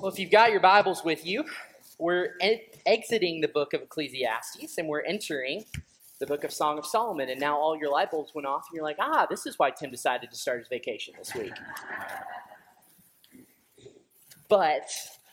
Well, 0.00 0.12
if 0.12 0.20
you've 0.20 0.30
got 0.30 0.52
your 0.52 0.60
Bibles 0.60 1.02
with 1.02 1.26
you, 1.26 1.44
we're 1.98 2.34
exiting 2.86 3.40
the 3.40 3.48
book 3.48 3.74
of 3.74 3.82
Ecclesiastes 3.82 4.78
and 4.78 4.86
we're 4.86 5.00
entering 5.00 5.64
the 6.20 6.26
book 6.26 6.44
of 6.44 6.52
Song 6.52 6.78
of 6.78 6.86
Solomon. 6.86 7.28
And 7.30 7.40
now 7.40 7.58
all 7.58 7.76
your 7.76 7.90
light 7.90 8.12
bulbs 8.12 8.32
went 8.32 8.46
off, 8.46 8.66
and 8.68 8.76
you're 8.76 8.84
like, 8.84 8.98
ah, 9.00 9.26
this 9.28 9.44
is 9.44 9.58
why 9.58 9.72
Tim 9.72 9.90
decided 9.90 10.30
to 10.30 10.36
start 10.36 10.60
his 10.60 10.68
vacation 10.68 11.14
this 11.18 11.34
week. 11.34 11.52
But 14.48 14.88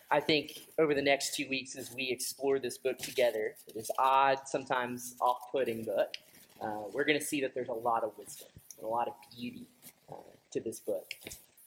I 0.09 0.19
think 0.19 0.61
over 0.79 0.95
the 0.95 1.01
next 1.01 1.35
two 1.35 1.47
weeks, 1.47 1.75
as 1.75 1.93
we 1.93 2.09
explore 2.09 2.57
this 2.57 2.79
book 2.79 2.97
together, 2.97 3.53
this 3.75 3.91
odd, 3.99 4.47
sometimes 4.47 5.15
off 5.21 5.51
putting 5.51 5.83
book, 5.83 6.15
uh, 6.59 6.85
we're 6.91 7.05
going 7.05 7.19
to 7.19 7.25
see 7.25 7.39
that 7.41 7.53
there's 7.53 7.69
a 7.69 7.71
lot 7.71 8.03
of 8.03 8.13
wisdom 8.17 8.47
and 8.79 8.87
a 8.87 8.89
lot 8.89 9.07
of 9.07 9.13
beauty 9.37 9.67
uh, 10.11 10.15
to 10.49 10.59
this 10.59 10.79
book. 10.79 11.13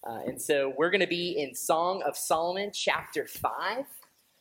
Uh, 0.07 0.21
and 0.27 0.41
so 0.41 0.73
we're 0.77 0.91
going 0.91 1.01
to 1.01 1.07
be 1.07 1.39
in 1.39 1.55
Song 1.55 2.03
of 2.07 2.17
Solomon, 2.17 2.71
chapter 2.73 3.27
5. 3.27 3.85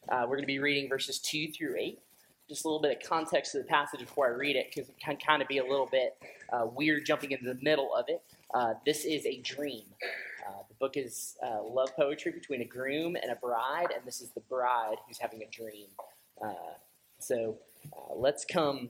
Uh, 0.10 0.22
we're 0.22 0.36
going 0.36 0.42
to 0.42 0.48
be 0.48 0.60
reading 0.60 0.88
verses 0.88 1.20
2 1.20 1.52
through 1.52 1.76
8. 1.78 2.00
Just 2.48 2.64
a 2.64 2.68
little 2.68 2.82
bit 2.82 2.96
of 2.96 3.10
context 3.10 3.52
to 3.52 3.58
the 3.58 3.64
passage 3.66 4.00
before 4.00 4.28
I 4.28 4.30
read 4.30 4.56
it, 4.56 4.68
because 4.74 4.88
it 4.88 4.96
can 5.04 5.18
kind 5.18 5.42
of 5.42 5.48
be 5.48 5.58
a 5.58 5.66
little 5.66 5.88
bit 5.92 6.16
uh, 6.54 6.66
weird 6.66 7.06
jumping 7.06 7.32
into 7.32 7.46
the 7.46 7.60
middle 7.62 7.94
of 7.94 8.06
it. 8.08 8.22
Uh, 8.54 8.76
this 8.86 9.04
is 9.04 9.26
a 9.26 9.42
dream. 9.42 9.84
Uh, 10.48 10.62
the 10.70 10.76
book 10.76 10.96
is 10.96 11.36
uh, 11.46 11.62
love 11.62 11.94
poetry 11.96 12.32
between 12.32 12.62
a 12.62 12.66
groom 12.66 13.18
and 13.22 13.32
a 13.32 13.36
bride, 13.36 13.88
and 13.94 14.06
this 14.06 14.22
is 14.22 14.30
the 14.30 14.40
bride 14.42 14.96
who's 15.06 15.18
having 15.18 15.42
a 15.42 15.48
dream. 15.48 15.88
so 17.20 17.58
let's 18.16 18.46
come 18.46 18.90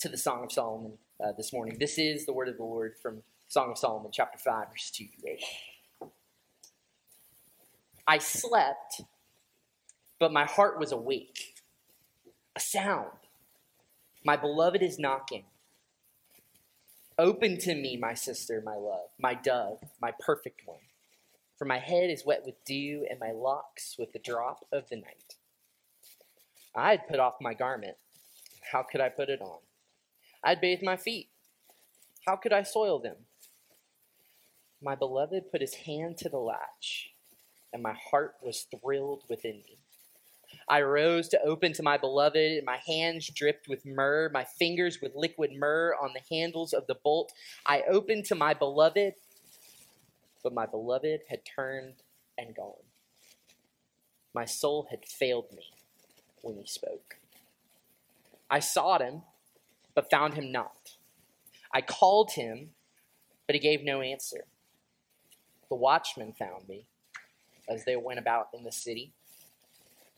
to 0.00 0.08
the 0.08 0.16
Song 0.16 0.42
of 0.42 0.50
Solomon 0.50 0.94
this 1.36 1.52
morning. 1.52 1.76
This 1.78 1.98
is 1.98 2.26
the 2.26 2.32
word 2.32 2.48
of 2.48 2.56
the 2.56 2.64
Lord 2.64 2.96
from 3.00 3.22
Song 3.46 3.70
of 3.70 3.78
Solomon, 3.78 4.10
chapter 4.12 4.38
5, 4.38 4.70
verses 4.70 4.90
2 4.90 5.04
through 5.06 5.32
8. 5.32 5.40
I 8.10 8.18
slept, 8.18 9.02
but 10.18 10.32
my 10.32 10.44
heart 10.44 10.80
was 10.80 10.90
awake. 10.90 11.54
A 12.56 12.58
sound. 12.58 13.12
My 14.24 14.34
beloved 14.36 14.82
is 14.82 14.98
knocking. 14.98 15.44
Open 17.16 17.56
to 17.58 17.72
me, 17.72 17.96
my 17.96 18.14
sister, 18.14 18.60
my 18.66 18.74
love, 18.74 19.10
my 19.16 19.34
dove, 19.34 19.78
my 20.02 20.12
perfect 20.18 20.62
one. 20.66 20.80
For 21.56 21.66
my 21.66 21.78
head 21.78 22.10
is 22.10 22.26
wet 22.26 22.42
with 22.44 22.64
dew, 22.64 23.06
and 23.08 23.20
my 23.20 23.30
locks 23.30 23.94
with 23.96 24.12
the 24.12 24.18
drop 24.18 24.66
of 24.72 24.88
the 24.88 24.96
night. 24.96 25.36
I 26.74 26.90
had 26.90 27.06
put 27.06 27.20
off 27.20 27.34
my 27.40 27.54
garment. 27.54 27.96
How 28.72 28.82
could 28.82 29.00
I 29.00 29.08
put 29.08 29.28
it 29.28 29.40
on? 29.40 29.60
I 30.42 30.48
had 30.48 30.60
bathed 30.60 30.82
my 30.82 30.96
feet. 30.96 31.28
How 32.26 32.34
could 32.34 32.52
I 32.52 32.64
soil 32.64 32.98
them? 32.98 33.18
My 34.82 34.96
beloved 34.96 35.52
put 35.52 35.60
his 35.60 35.74
hand 35.74 36.18
to 36.18 36.28
the 36.28 36.38
latch 36.38 37.09
and 37.72 37.82
my 37.82 37.94
heart 38.10 38.34
was 38.42 38.66
thrilled 38.70 39.24
within 39.28 39.56
me. 39.56 39.78
I 40.68 40.82
rose 40.82 41.28
to 41.28 41.42
open 41.42 41.72
to 41.74 41.82
my 41.82 41.96
beloved, 41.96 42.36
and 42.36 42.64
my 42.64 42.78
hands 42.86 43.28
dripped 43.28 43.68
with 43.68 43.86
myrrh, 43.86 44.30
my 44.32 44.44
fingers 44.44 45.00
with 45.00 45.14
liquid 45.14 45.52
myrrh 45.56 45.94
on 46.00 46.12
the 46.12 46.34
handles 46.34 46.72
of 46.72 46.86
the 46.86 46.94
bolt. 46.94 47.32
I 47.66 47.82
opened 47.88 48.24
to 48.26 48.34
my 48.34 48.54
beloved, 48.54 49.14
but 50.42 50.54
my 50.54 50.66
beloved 50.66 51.20
had 51.28 51.40
turned 51.44 51.94
and 52.38 52.54
gone. 52.54 52.84
My 54.34 54.44
soul 54.44 54.86
had 54.90 55.04
failed 55.04 55.46
me 55.52 55.64
when 56.42 56.56
he 56.56 56.66
spoke. 56.66 57.16
I 58.48 58.60
sought 58.60 59.00
him, 59.00 59.22
but 59.94 60.10
found 60.10 60.34
him 60.34 60.52
not. 60.52 60.96
I 61.72 61.80
called 61.80 62.32
him, 62.32 62.70
but 63.46 63.54
he 63.54 63.60
gave 63.60 63.82
no 63.82 64.00
answer. 64.00 64.44
The 65.68 65.76
watchman 65.76 66.32
found 66.32 66.68
me 66.68 66.86
as 67.68 67.84
they 67.84 67.96
went 67.96 68.18
about 68.18 68.48
in 68.52 68.64
the 68.64 68.72
city. 68.72 69.12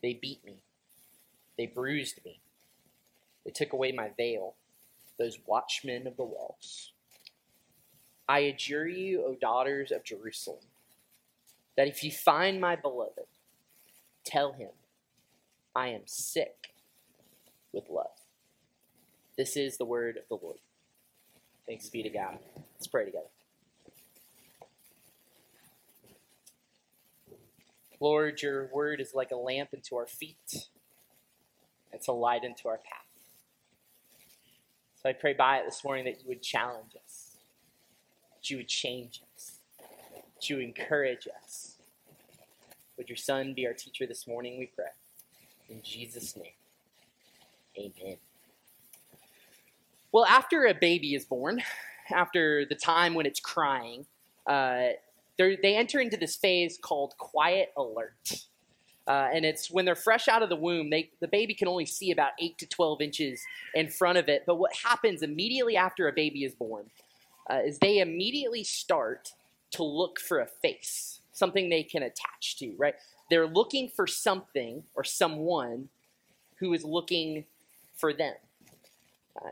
They 0.02 0.14
beat 0.14 0.44
me. 0.44 0.56
They 1.56 1.66
bruised 1.66 2.20
me. 2.24 2.40
They 3.44 3.50
took 3.50 3.72
away 3.72 3.92
my 3.92 4.10
veil, 4.16 4.54
those 5.18 5.38
watchmen 5.46 6.06
of 6.06 6.16
the 6.16 6.24
walls. 6.24 6.92
I 8.28 8.40
adjure 8.40 8.86
you, 8.86 9.24
O 9.24 9.34
daughters 9.34 9.90
of 9.90 10.04
Jerusalem, 10.04 10.64
that 11.76 11.88
if 11.88 12.04
you 12.04 12.10
find 12.10 12.60
my 12.60 12.76
beloved, 12.76 13.26
tell 14.24 14.52
him, 14.52 14.70
I 15.74 15.88
am 15.88 16.02
sick 16.06 16.74
with 17.72 17.88
love. 17.90 18.06
This 19.36 19.56
is 19.56 19.76
the 19.76 19.84
word 19.84 20.16
of 20.16 20.28
the 20.28 20.44
Lord. 20.44 20.58
Thanks 21.66 21.88
be 21.88 22.02
to 22.02 22.10
God. 22.10 22.38
Let's 22.74 22.86
pray 22.86 23.04
together. 23.04 23.26
Lord, 28.02 28.42
your 28.42 28.68
word 28.74 29.00
is 29.00 29.14
like 29.14 29.30
a 29.30 29.36
lamp 29.36 29.68
into 29.72 29.94
our 29.94 30.08
feet, 30.08 30.66
it's 31.92 32.08
a 32.08 32.12
light 32.12 32.42
into 32.42 32.66
our 32.66 32.78
path. 32.78 33.06
So 35.00 35.08
I 35.08 35.12
pray 35.12 35.34
by 35.34 35.58
it 35.58 35.66
this 35.66 35.84
morning 35.84 36.04
that 36.06 36.20
you 36.20 36.28
would 36.28 36.42
challenge 36.42 36.96
us, 37.04 37.36
that 38.34 38.50
you 38.50 38.56
would 38.56 38.66
change 38.66 39.22
us, 39.36 39.58
that 39.78 40.50
you 40.50 40.56
would 40.56 40.64
encourage 40.64 41.28
us. 41.42 41.76
Would 42.96 43.08
your 43.08 43.16
son 43.16 43.54
be 43.54 43.68
our 43.68 43.72
teacher 43.72 44.04
this 44.04 44.26
morning, 44.26 44.58
we 44.58 44.66
pray. 44.74 44.86
In 45.68 45.80
Jesus' 45.84 46.36
name, 46.36 46.46
amen. 47.78 48.16
Well, 50.10 50.24
after 50.24 50.66
a 50.66 50.74
baby 50.74 51.14
is 51.14 51.24
born, 51.24 51.62
after 52.10 52.64
the 52.64 52.74
time 52.74 53.14
when 53.14 53.26
it's 53.26 53.40
crying, 53.40 54.06
uh, 54.48 54.88
they 55.38 55.76
enter 55.76 56.00
into 56.00 56.16
this 56.16 56.36
phase 56.36 56.78
called 56.80 57.16
quiet 57.18 57.72
alert. 57.76 58.46
Uh, 59.06 59.28
and 59.34 59.44
it's 59.44 59.70
when 59.70 59.84
they're 59.84 59.96
fresh 59.96 60.28
out 60.28 60.42
of 60.42 60.48
the 60.48 60.56
womb, 60.56 60.90
they, 60.90 61.10
the 61.20 61.26
baby 61.26 61.54
can 61.54 61.66
only 61.66 61.86
see 61.86 62.12
about 62.12 62.32
8 62.38 62.56
to 62.58 62.66
12 62.66 63.00
inches 63.00 63.42
in 63.74 63.88
front 63.88 64.18
of 64.18 64.28
it. 64.28 64.44
But 64.46 64.56
what 64.56 64.72
happens 64.74 65.22
immediately 65.22 65.76
after 65.76 66.06
a 66.06 66.12
baby 66.12 66.44
is 66.44 66.54
born 66.54 66.84
uh, 67.50 67.60
is 67.64 67.78
they 67.78 67.98
immediately 67.98 68.62
start 68.62 69.32
to 69.72 69.82
look 69.82 70.20
for 70.20 70.38
a 70.38 70.46
face, 70.46 71.20
something 71.32 71.68
they 71.68 71.82
can 71.82 72.02
attach 72.02 72.58
to, 72.58 72.72
right? 72.78 72.94
They're 73.28 73.46
looking 73.46 73.88
for 73.88 74.06
something 74.06 74.84
or 74.94 75.02
someone 75.02 75.88
who 76.56 76.72
is 76.72 76.84
looking 76.84 77.44
for 77.96 78.12
them. 78.12 78.34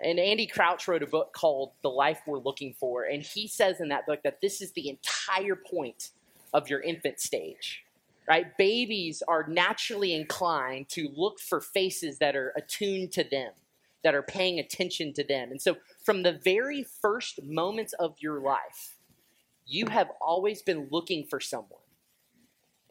And 0.02 0.18
Andy 0.18 0.46
Crouch 0.46 0.86
wrote 0.86 1.02
a 1.02 1.06
book 1.06 1.32
called 1.32 1.72
The 1.82 1.88
Life 1.88 2.20
We're 2.26 2.38
Looking 2.38 2.74
For, 2.74 3.04
and 3.04 3.22
he 3.22 3.48
says 3.48 3.80
in 3.80 3.88
that 3.88 4.06
book 4.06 4.20
that 4.24 4.40
this 4.40 4.60
is 4.60 4.72
the 4.72 4.88
entire 4.90 5.56
point 5.56 6.10
of 6.52 6.68
your 6.68 6.80
infant 6.80 7.20
stage. 7.20 7.84
Right? 8.28 8.56
Babies 8.56 9.22
are 9.26 9.46
naturally 9.48 10.14
inclined 10.14 10.88
to 10.90 11.08
look 11.16 11.40
for 11.40 11.60
faces 11.60 12.18
that 12.18 12.36
are 12.36 12.52
attuned 12.56 13.10
to 13.12 13.24
them, 13.24 13.52
that 14.04 14.14
are 14.14 14.22
paying 14.22 14.60
attention 14.60 15.12
to 15.14 15.24
them. 15.24 15.50
And 15.50 15.60
so, 15.60 15.78
from 16.04 16.22
the 16.22 16.38
very 16.44 16.84
first 16.84 17.42
moments 17.42 17.92
of 17.94 18.14
your 18.20 18.40
life, 18.40 18.98
you 19.66 19.86
have 19.86 20.10
always 20.20 20.62
been 20.62 20.88
looking 20.90 21.24
for 21.24 21.40
someone 21.40 21.80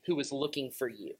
who 0.05 0.15
was 0.15 0.31
looking 0.31 0.71
for 0.71 0.89
you. 0.89 1.13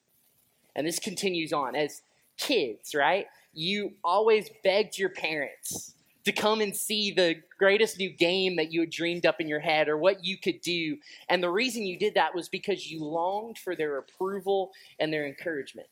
And 0.76 0.86
this 0.86 1.00
continues 1.00 1.54
on 1.54 1.76
as 1.76 2.02
kids, 2.38 2.96
right? 2.96 3.28
You 3.54 3.94
always 4.04 4.50
begged 4.64 4.98
your 4.98 5.10
parents 5.10 5.94
to 6.26 6.32
come 6.32 6.62
and 6.62 6.76
see 6.76 7.12
the 7.12 7.36
greatest 7.58 7.98
new 7.98 8.10
game 8.10 8.56
that 8.58 8.72
you 8.72 8.82
had 8.82 8.90
dreamed 8.90 9.26
up 9.26 9.40
in 9.40 9.48
your 9.48 9.60
head 9.60 9.88
or 9.88 9.98
what 9.98 10.24
you 10.24 10.38
could 10.38 10.62
do. 10.62 10.98
And 11.30 11.42
the 11.42 11.50
reason 11.50 11.86
you 11.86 11.98
did 11.98 12.14
that 12.16 12.36
was 12.36 12.50
because 12.50 12.92
you 12.92 13.04
longed 13.04 13.58
for 13.58 13.76
their 13.76 13.98
approval 13.98 14.72
and 15.00 15.12
their 15.12 15.26
encouragement. 15.26 15.88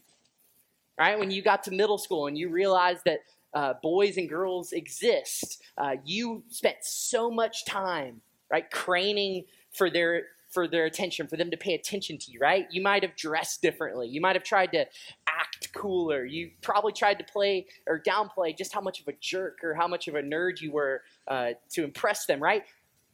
Right? 0.98 1.18
When 1.18 1.32
you 1.32 1.42
got 1.42 1.64
to 1.64 1.72
middle 1.72 1.98
school 1.98 2.28
and 2.28 2.38
you 2.38 2.50
realized 2.50 3.04
that 3.06 3.20
uh, 3.54 3.74
boys 3.82 4.18
and 4.18 4.28
girls 4.28 4.74
exist, 4.74 5.64
uh, 5.78 5.96
you 6.04 6.44
spent 6.50 6.78
so 6.82 7.32
much 7.32 7.66
time, 7.66 8.22
right, 8.52 8.70
craning 8.70 9.46
for 9.72 9.90
their 9.90 10.24
for 10.58 10.68
their 10.68 10.86
attention, 10.86 11.28
for 11.28 11.38
them 11.38 11.52
to 11.52 11.56
pay 11.56 11.76
attention 11.76 12.18
to 12.18 12.32
you, 12.32 12.40
right? 12.40 12.66
You 12.72 12.82
might 12.82 13.04
have 13.04 13.16
dressed 13.16 13.62
differently. 13.62 14.08
You 14.08 14.20
might 14.20 14.36
have 14.36 14.44
tried 14.44 14.72
to 14.72 14.88
act 15.28 15.72
cooler. 15.72 16.26
You 16.26 16.50
probably 16.64 16.94
tried 16.94 17.20
to 17.20 17.24
play 17.24 17.68
or 17.86 18.02
downplay 18.02 18.58
just 18.58 18.74
how 18.74 18.82
much 18.82 19.00
of 19.00 19.08
a 19.08 19.14
jerk 19.22 19.60
or 19.64 19.76
how 19.76 19.88
much 19.88 20.08
of 20.08 20.16
a 20.16 20.22
nerd 20.24 20.60
you 20.60 20.72
were 20.72 21.04
uh, 21.28 21.50
to 21.74 21.84
impress 21.84 22.26
them, 22.26 22.42
right? 22.42 22.64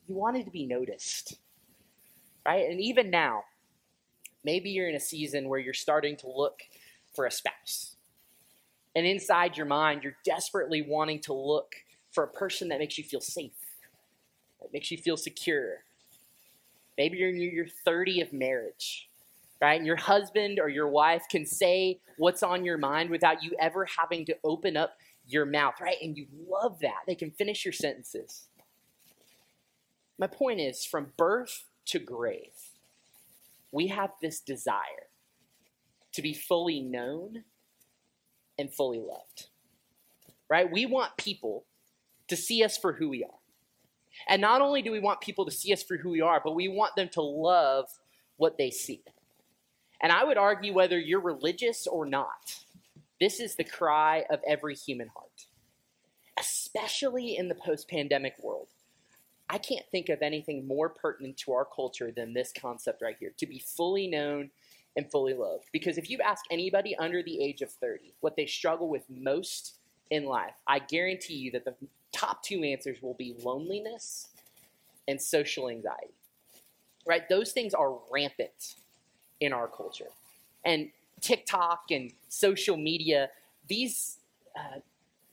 You 0.08 0.16
wanted 0.16 0.46
to 0.46 0.52
be 0.52 0.66
noticed, 0.66 1.36
right? 2.46 2.70
And 2.70 2.80
even 2.80 3.10
now, 3.10 3.44
maybe 4.46 4.70
you're 4.70 4.88
in 4.88 4.96
a 4.96 5.02
season 5.02 5.50
where 5.50 5.60
you're 5.60 5.74
starting 5.74 6.16
to 6.20 6.32
look 6.32 6.62
for 7.14 7.26
a 7.26 7.32
spouse. 7.32 7.98
And 8.96 9.06
inside 9.06 9.58
your 9.58 9.66
mind, 9.66 10.02
you're 10.02 10.16
desperately 10.24 10.82
wanting 10.82 11.20
to 11.24 11.34
look 11.34 11.76
for 12.10 12.24
a 12.24 12.30
person 12.30 12.70
that 12.70 12.80
makes 12.80 12.98
you 12.98 13.04
feel 13.04 13.20
safe, 13.20 13.52
that 14.62 14.72
makes 14.72 14.92
you 14.92 14.98
feel 14.98 15.18
secure, 15.18 15.80
Maybe 16.98 17.18
you're 17.18 17.30
in 17.30 17.42
your 17.42 17.68
30 17.86 18.22
of 18.22 18.34
marriage, 18.34 19.10
right? 19.62 19.78
And 19.78 19.88
your 19.88 19.96
husband 19.96 20.60
or 20.60 20.70
your 20.70 20.88
wife 20.88 21.24
can 21.30 21.46
say 21.46 22.00
what's 22.18 22.44
on 22.44 22.64
your 22.66 22.78
mind 22.78 23.10
without 23.10 23.44
you 23.44 23.52
ever 23.60 23.88
having 23.98 24.26
to 24.26 24.38
open 24.44 24.78
up 24.78 24.98
your 25.26 25.46
mouth, 25.46 25.76
right? 25.82 25.98
And 26.02 26.18
you 26.18 26.28
love 26.48 26.80
that. 26.82 27.02
They 27.08 27.16
can 27.16 27.32
finish 27.32 27.66
your 27.66 27.72
sentences. 27.72 28.48
My 30.20 30.28
point 30.28 30.60
is 30.60 30.86
from 30.86 31.14
birth 31.18 31.66
to 31.88 32.00
grave, 32.00 32.72
we 33.72 33.88
have 33.88 34.12
this 34.22 34.40
desire 34.40 35.10
to 36.14 36.22
be 36.22 36.34
fully 36.34 36.80
known 36.80 37.44
and 38.58 38.72
fully 38.72 39.00
loved. 39.00 39.48
Right? 40.50 40.72
We 40.72 40.86
want 40.86 41.18
people 41.18 41.66
to 42.28 42.36
see 42.36 42.64
us 42.64 42.78
for 42.78 42.94
who 42.94 43.10
we 43.10 43.24
are. 43.24 43.43
And 44.28 44.42
not 44.42 44.62
only 44.62 44.82
do 44.82 44.92
we 44.92 45.00
want 45.00 45.22
people 45.22 45.46
to 45.46 45.52
see 45.52 45.74
us 45.74 45.84
for 45.84 45.98
who 45.98 46.12
we 46.12 46.22
are, 46.22 46.42
but 46.44 46.56
we 46.56 46.68
want 46.68 46.96
them 46.96 47.10
to 47.10 47.22
love 47.22 47.90
what 48.38 48.58
they 48.58 48.72
see. 48.72 49.02
And 50.02 50.12
I 50.12 50.24
would 50.24 50.38
argue 50.38 50.74
whether 50.74 51.00
you're 51.00 51.22
religious 51.22 51.88
or 51.88 52.06
not, 52.06 52.60
this 53.20 53.40
is 53.40 53.56
the 53.56 53.64
cry 53.64 54.26
of 54.30 54.42
every 54.46 54.76
human 54.76 55.08
heart, 55.08 55.48
especially 56.38 57.38
in 57.38 57.48
the 57.48 57.56
post 57.56 57.90
pandemic 57.90 58.36
world. 58.42 58.68
I 59.50 59.60
can't 59.60 59.86
think 59.92 60.10
of 60.10 60.22
anything 60.22 60.68
more 60.68 60.90
pertinent 60.90 61.38
to 61.38 61.54
our 61.54 61.66
culture 61.66 62.12
than 62.12 62.34
this 62.34 62.52
concept 62.60 63.02
right 63.02 63.16
here 63.20 63.34
to 63.38 63.46
be 63.46 63.60
fully 63.60 64.08
known 64.08 64.50
and 64.96 65.10
fully 65.12 65.34
loved. 65.34 65.66
Because 65.72 65.98
if 65.98 66.10
you 66.10 66.20
ask 66.20 66.44
anybody 66.52 66.96
under 66.98 67.24
the 67.24 67.44
age 67.44 67.62
of 67.62 67.72
30 67.72 68.14
what 68.20 68.36
they 68.36 68.46
struggle 68.46 68.90
with 68.90 69.04
most 69.10 69.76
in 70.10 70.26
life, 70.26 70.56
I 70.68 70.80
guarantee 70.80 71.36
you 71.36 71.52
that 71.52 71.66
the 71.66 71.76
top 72.14 72.44
two 72.44 72.64
answers 72.64 73.02
will 73.02 73.16
be 73.16 73.36
loneliness 73.44 74.30
and 75.08 75.22
social 75.22 75.70
anxiety. 75.70 76.14
Right? 77.06 77.28
Those 77.28 77.52
things 77.52 77.74
are 77.74 77.98
rampant 78.12 78.76
in 79.42 79.52
our 79.52 79.68
culture. 79.68 80.08
And 80.64 80.90
TikTok 81.20 81.86
and 81.92 82.12
social 82.30 82.78
media, 82.78 83.30
these 83.68 84.18
uh, 84.58 84.80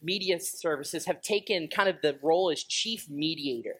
media 0.03 0.41
services 0.41 1.05
have 1.05 1.21
taken 1.23 1.69
kind 1.69 1.88
of 1.88 1.97
the 2.03 2.19
role 2.23 2.50
as 2.50 2.65
chief 2.65 3.09
mediator 3.09 3.76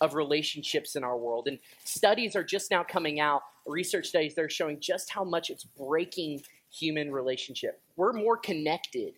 of 0.00 0.14
relationships 0.14 0.96
in 0.96 1.04
our 1.04 1.16
world. 1.16 1.46
And 1.46 1.58
studies 1.84 2.34
are 2.34 2.44
just 2.44 2.70
now 2.70 2.82
coming 2.82 3.20
out, 3.20 3.42
research 3.66 4.06
studies 4.08 4.34
that 4.34 4.42
are 4.42 4.48
showing 4.50 4.80
just 4.80 5.10
how 5.10 5.24
much 5.24 5.50
it's 5.50 5.64
breaking 5.64 6.42
human 6.70 7.12
relationship. 7.12 7.80
We're 7.96 8.12
more 8.12 8.36
connected 8.36 9.14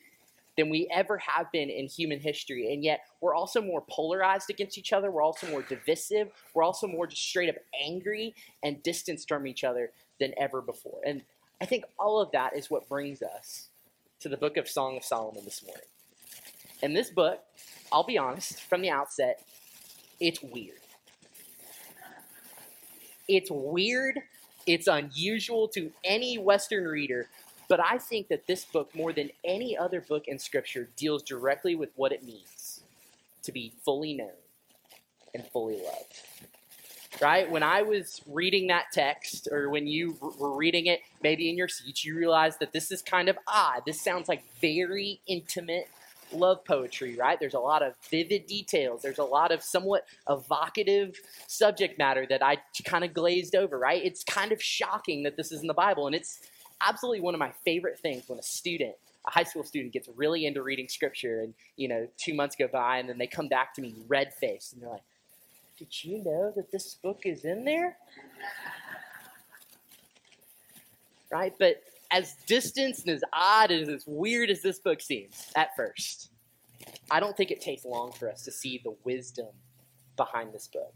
than 0.60 0.68
we 0.68 0.86
ever 0.92 1.16
have 1.16 1.50
been 1.52 1.70
in 1.70 1.86
human 1.86 2.20
history. 2.20 2.70
And 2.74 2.84
yet, 2.84 3.00
we're 3.22 3.34
also 3.34 3.62
more 3.62 3.82
polarized 3.88 4.50
against 4.50 4.76
each 4.76 4.92
other. 4.92 5.10
We're 5.10 5.22
also 5.22 5.50
more 5.50 5.62
divisive. 5.62 6.28
We're 6.52 6.64
also 6.64 6.86
more 6.86 7.06
just 7.06 7.22
straight 7.22 7.48
up 7.48 7.56
angry 7.82 8.34
and 8.62 8.82
distanced 8.82 9.26
from 9.26 9.46
each 9.46 9.64
other 9.64 9.90
than 10.18 10.34
ever 10.36 10.60
before. 10.60 11.00
And 11.06 11.22
I 11.62 11.64
think 11.64 11.84
all 11.98 12.20
of 12.20 12.30
that 12.32 12.54
is 12.54 12.70
what 12.70 12.90
brings 12.90 13.22
us 13.22 13.68
to 14.20 14.28
the 14.28 14.36
book 14.36 14.58
of 14.58 14.68
Song 14.68 14.98
of 14.98 15.04
Solomon 15.04 15.46
this 15.46 15.64
morning. 15.64 15.86
And 16.82 16.94
this 16.94 17.08
book, 17.08 17.40
I'll 17.90 18.04
be 18.04 18.18
honest, 18.18 18.60
from 18.64 18.82
the 18.82 18.90
outset, 18.90 19.42
it's 20.20 20.42
weird. 20.42 20.80
It's 23.28 23.50
weird. 23.50 24.20
It's 24.66 24.88
unusual 24.88 25.68
to 25.68 25.90
any 26.04 26.36
Western 26.36 26.84
reader 26.84 27.28
but 27.70 27.78
I 27.78 27.98
think 27.98 28.26
that 28.28 28.48
this 28.48 28.64
book, 28.64 28.92
more 28.96 29.12
than 29.12 29.30
any 29.44 29.78
other 29.78 30.00
book 30.00 30.24
in 30.26 30.40
Scripture, 30.40 30.88
deals 30.96 31.22
directly 31.22 31.76
with 31.76 31.90
what 31.94 32.10
it 32.10 32.24
means 32.24 32.82
to 33.44 33.52
be 33.52 33.72
fully 33.84 34.12
known 34.12 34.32
and 35.32 35.46
fully 35.46 35.76
loved. 35.76 36.20
Right? 37.22 37.48
When 37.48 37.62
I 37.62 37.82
was 37.82 38.22
reading 38.26 38.66
that 38.66 38.86
text, 38.92 39.48
or 39.52 39.70
when 39.70 39.86
you 39.86 40.16
were 40.20 40.56
reading 40.56 40.86
it, 40.86 40.98
maybe 41.22 41.48
in 41.48 41.56
your 41.56 41.68
seats, 41.68 42.04
you 42.04 42.16
realized 42.16 42.58
that 42.58 42.72
this 42.72 42.90
is 42.90 43.02
kind 43.02 43.28
of 43.28 43.38
odd. 43.46 43.82
This 43.86 44.00
sounds 44.00 44.28
like 44.28 44.42
very 44.60 45.20
intimate 45.28 45.88
love 46.32 46.64
poetry, 46.64 47.14
right? 47.16 47.38
There's 47.38 47.54
a 47.54 47.60
lot 47.60 47.82
of 47.82 47.94
vivid 48.10 48.46
details. 48.46 49.02
There's 49.02 49.18
a 49.18 49.24
lot 49.24 49.52
of 49.52 49.62
somewhat 49.62 50.06
evocative 50.28 51.20
subject 51.46 51.98
matter 51.98 52.26
that 52.30 52.42
I 52.42 52.58
kind 52.84 53.04
of 53.04 53.14
glazed 53.14 53.54
over, 53.54 53.78
right? 53.78 54.02
It's 54.04 54.24
kind 54.24 54.50
of 54.50 54.60
shocking 54.60 55.22
that 55.22 55.36
this 55.36 55.52
is 55.52 55.60
in 55.60 55.68
the 55.68 55.74
Bible, 55.74 56.06
and 56.06 56.16
it's 56.16 56.40
absolutely 56.80 57.20
one 57.20 57.34
of 57.34 57.40
my 57.40 57.52
favorite 57.64 57.98
things 57.98 58.24
when 58.28 58.38
a 58.38 58.42
student 58.42 58.94
a 59.26 59.30
high 59.30 59.44
school 59.44 59.62
student 59.62 59.92
gets 59.92 60.08
really 60.16 60.46
into 60.46 60.62
reading 60.62 60.88
scripture 60.88 61.40
and 61.40 61.54
you 61.76 61.88
know 61.88 62.08
two 62.16 62.34
months 62.34 62.56
go 62.56 62.66
by 62.68 62.98
and 62.98 63.08
then 63.08 63.18
they 63.18 63.26
come 63.26 63.48
back 63.48 63.74
to 63.74 63.82
me 63.82 63.94
red 64.08 64.32
faced 64.34 64.72
and 64.72 64.82
they're 64.82 64.90
like 64.90 65.02
did 65.80 66.04
you 66.04 66.22
know 66.22 66.52
that 66.56 66.70
this 66.70 66.96
book 66.96 67.22
is 67.24 67.46
in 67.46 67.64
there? 67.64 67.96
Right? 71.32 71.54
But 71.58 71.82
as 72.10 72.34
distant 72.46 72.98
and 72.98 73.08
as 73.08 73.22
odd 73.32 73.70
and 73.70 73.88
as 73.88 74.04
weird 74.06 74.50
as 74.50 74.60
this 74.60 74.78
book 74.78 75.00
seems 75.00 75.46
at 75.54 75.74
first 75.76 76.30
i 77.08 77.20
don't 77.20 77.36
think 77.36 77.52
it 77.52 77.60
takes 77.60 77.84
long 77.84 78.10
for 78.10 78.28
us 78.28 78.42
to 78.42 78.50
see 78.50 78.80
the 78.82 78.92
wisdom 79.04 79.46
behind 80.16 80.52
this 80.52 80.66
book. 80.66 80.92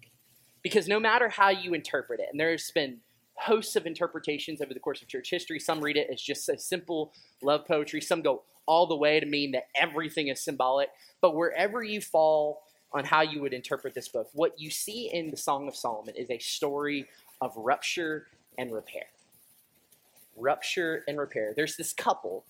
Because 0.61 0.89
no 0.89 0.99
matter 0.99 1.29
how 1.29 1.51
you 1.51 1.73
interpret 1.73 2.21
it 2.21 2.27
and 2.31 2.39
there's 2.39 2.71
been 2.73 2.99
hosts 3.37 3.77
of 3.77 3.87
interpretations 3.87 4.61
over 4.61 4.73
the 4.73 4.81
course 4.81 5.03
of 5.03 5.09
church 5.09 5.31
history. 5.31 5.59
Some 5.59 5.81
read 5.81 5.97
it 5.97 6.09
as 6.11 6.21
just 6.21 6.49
a 6.49 6.59
simple 6.59 7.13
love 7.43 7.67
poetry. 7.67 8.01
Some 8.01 8.23
go 8.23 8.43
all 8.67 8.87
the 8.87 8.97
way 8.97 9.21
to 9.21 9.27
mean 9.27 9.53
that 9.53 9.69
everything 9.79 10.29
is 10.29 10.41
symbolic. 10.41 10.89
But 11.21 11.35
wherever 11.35 11.83
you 11.83 12.01
fall 12.01 12.63
on 12.93 13.05
how 13.05 13.23
you 13.23 13.43
would 13.43 13.53
interpret 13.53 13.95
this 13.95 14.09
book, 14.09 14.29
what 14.33 14.59
you 14.59 14.71
see 14.71 15.11
in 15.13 15.31
the 15.31 15.37
Song 15.37 15.69
of 15.69 15.77
Solomon 15.77 16.15
is 16.17 16.31
a 16.31 16.39
story 16.39 17.07
of 17.41 17.53
rupture 17.57 18.29
and 18.57 18.73
repair. 18.73 19.07
Rupture 20.37 21.05
and 21.09 21.19
repair. 21.19 21.53
There's 21.55 21.77
this 21.77 21.93
couple, 21.93 22.45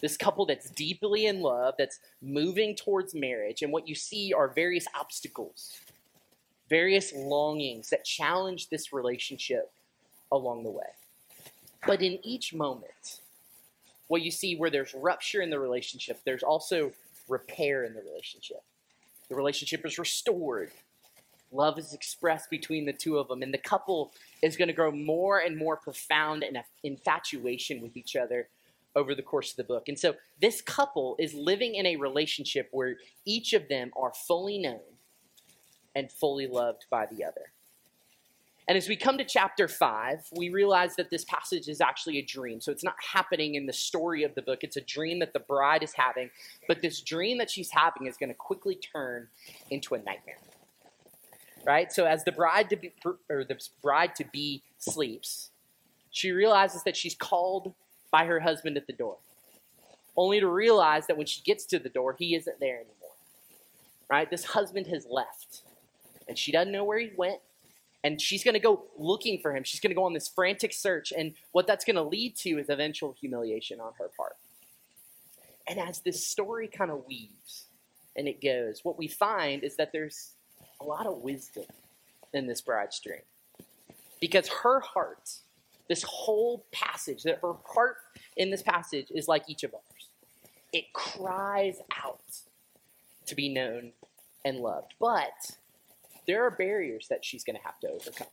this 0.00 0.16
couple 0.16 0.46
that's 0.46 0.70
deeply 0.70 1.26
in 1.26 1.40
love, 1.40 1.74
that's 1.78 1.98
moving 2.22 2.74
towards 2.74 3.14
marriage, 3.14 3.62
and 3.62 3.72
what 3.72 3.88
you 3.88 3.94
see 3.94 4.32
are 4.32 4.48
various 4.48 4.86
obstacles, 4.98 5.78
various 6.70 7.12
longings 7.12 7.90
that 7.90 8.04
challenge 8.04 8.68
this 8.68 8.92
relationship 8.92 9.72
along 10.32 10.64
the 10.64 10.70
way. 10.70 10.86
But 11.86 12.02
in 12.02 12.18
each 12.24 12.52
moment, 12.52 13.20
what 14.08 14.22
you 14.22 14.30
see 14.30 14.56
where 14.56 14.70
there's 14.70 14.94
rupture 14.94 15.40
in 15.40 15.50
the 15.50 15.58
relationship, 15.58 16.20
there's 16.24 16.42
also 16.42 16.92
repair 17.28 17.84
in 17.84 17.94
the 17.94 18.02
relationship. 18.02 18.62
The 19.28 19.34
relationship 19.34 19.84
is 19.84 19.98
restored. 19.98 20.70
Love 21.52 21.78
is 21.78 21.92
expressed 21.92 22.50
between 22.50 22.84
the 22.84 22.92
two 22.92 23.18
of 23.18 23.28
them, 23.28 23.42
and 23.42 23.52
the 23.52 23.58
couple 23.58 24.12
is 24.42 24.56
going 24.56 24.68
to 24.68 24.74
grow 24.74 24.90
more 24.90 25.38
and 25.38 25.56
more 25.56 25.76
profound 25.76 26.42
in 26.42 26.58
infatuation 26.82 27.80
with 27.80 27.96
each 27.96 28.16
other 28.16 28.48
over 28.94 29.14
the 29.14 29.22
course 29.22 29.50
of 29.50 29.56
the 29.56 29.64
book. 29.64 29.88
And 29.88 29.98
so, 29.98 30.14
this 30.40 30.60
couple 30.60 31.16
is 31.18 31.34
living 31.34 31.74
in 31.74 31.86
a 31.86 31.96
relationship 31.96 32.68
where 32.72 32.96
each 33.24 33.52
of 33.52 33.68
them 33.68 33.90
are 33.96 34.12
fully 34.26 34.58
known 34.58 34.80
and 35.94 36.10
fully 36.10 36.46
loved 36.46 36.86
by 36.90 37.06
the 37.06 37.24
other. 37.24 37.52
And 38.68 38.76
as 38.76 38.88
we 38.88 38.96
come 38.96 39.16
to 39.18 39.24
chapter 39.24 39.68
five, 39.68 40.26
we 40.32 40.48
realize 40.50 40.96
that 40.96 41.08
this 41.08 41.24
passage 41.24 41.68
is 41.68 41.80
actually 41.80 42.18
a 42.18 42.22
dream. 42.22 42.60
So 42.60 42.72
it's 42.72 42.82
not 42.82 42.96
happening 43.12 43.54
in 43.54 43.66
the 43.66 43.72
story 43.72 44.24
of 44.24 44.34
the 44.34 44.42
book, 44.42 44.64
it's 44.64 44.76
a 44.76 44.80
dream 44.80 45.20
that 45.20 45.32
the 45.32 45.40
bride 45.40 45.84
is 45.84 45.92
having. 45.94 46.30
But 46.66 46.82
this 46.82 47.00
dream 47.00 47.38
that 47.38 47.48
she's 47.48 47.70
having 47.70 48.08
is 48.08 48.16
going 48.16 48.30
to 48.30 48.34
quickly 48.34 48.74
turn 48.74 49.28
into 49.70 49.94
a 49.94 49.98
nightmare. 49.98 50.38
Right? 51.64 51.92
So 51.92 52.06
as 52.06 52.24
the 52.24 52.32
bride 52.32 52.70
to 52.70 52.76
be, 52.76 52.92
or 53.30 53.44
the 53.44 53.58
bride 53.82 54.16
to 54.16 54.24
be 54.24 54.62
sleeps, 54.78 55.50
she 56.10 56.32
realizes 56.32 56.82
that 56.84 56.96
she's 56.96 57.14
called 57.14 57.72
by 58.10 58.24
her 58.24 58.40
husband 58.40 58.76
at 58.76 58.86
the 58.86 58.92
door, 58.92 59.18
only 60.16 60.40
to 60.40 60.48
realize 60.48 61.06
that 61.06 61.16
when 61.16 61.26
she 61.26 61.40
gets 61.42 61.66
to 61.66 61.78
the 61.78 61.88
door, 61.88 62.16
he 62.18 62.34
isn't 62.34 62.58
there 62.58 62.76
anymore. 62.76 62.94
Right? 64.08 64.30
This 64.30 64.44
husband 64.44 64.86
has 64.88 65.06
left, 65.08 65.62
and 66.28 66.38
she 66.38 66.50
doesn't 66.50 66.72
know 66.72 66.84
where 66.84 66.98
he 66.98 67.10
went 67.16 67.40
and 68.06 68.20
she's 68.20 68.44
going 68.44 68.54
to 68.54 68.60
go 68.60 68.84
looking 68.96 69.40
for 69.40 69.54
him. 69.54 69.64
She's 69.64 69.80
going 69.80 69.90
to 69.90 69.96
go 69.96 70.04
on 70.04 70.12
this 70.12 70.28
frantic 70.28 70.72
search, 70.72 71.12
and 71.12 71.34
what 71.50 71.66
that's 71.66 71.84
going 71.84 71.96
to 71.96 72.04
lead 72.04 72.36
to 72.36 72.50
is 72.50 72.68
eventual 72.68 73.16
humiliation 73.18 73.80
on 73.80 73.94
her 73.98 74.08
part. 74.16 74.36
And 75.66 75.80
as 75.80 75.98
this 76.02 76.24
story 76.24 76.68
kind 76.68 76.92
of 76.92 77.04
weaves 77.08 77.64
and 78.14 78.28
it 78.28 78.40
goes, 78.40 78.84
what 78.84 78.96
we 78.96 79.08
find 79.08 79.64
is 79.64 79.74
that 79.74 79.90
there's 79.90 80.30
a 80.80 80.84
lot 80.84 81.06
of 81.06 81.18
wisdom 81.18 81.64
in 82.32 82.46
this 82.46 82.60
bride's 82.60 83.00
dream. 83.00 83.22
Because 84.20 84.46
her 84.62 84.78
heart, 84.78 85.28
this 85.88 86.04
whole 86.04 86.64
passage, 86.70 87.24
that 87.24 87.40
her 87.42 87.54
heart 87.64 87.96
in 88.36 88.52
this 88.52 88.62
passage 88.62 89.08
is 89.12 89.26
like 89.26 89.42
each 89.48 89.64
of 89.64 89.74
ours. 89.74 90.08
It 90.72 90.92
cries 90.92 91.78
out 92.04 92.20
to 93.26 93.34
be 93.34 93.48
known 93.48 93.90
and 94.44 94.60
loved. 94.60 94.94
But 95.00 95.56
there 96.26 96.44
are 96.44 96.50
barriers 96.50 97.06
that 97.08 97.24
she's 97.24 97.44
going 97.44 97.56
to 97.56 97.62
have 97.62 97.78
to 97.80 97.88
overcome. 97.88 98.26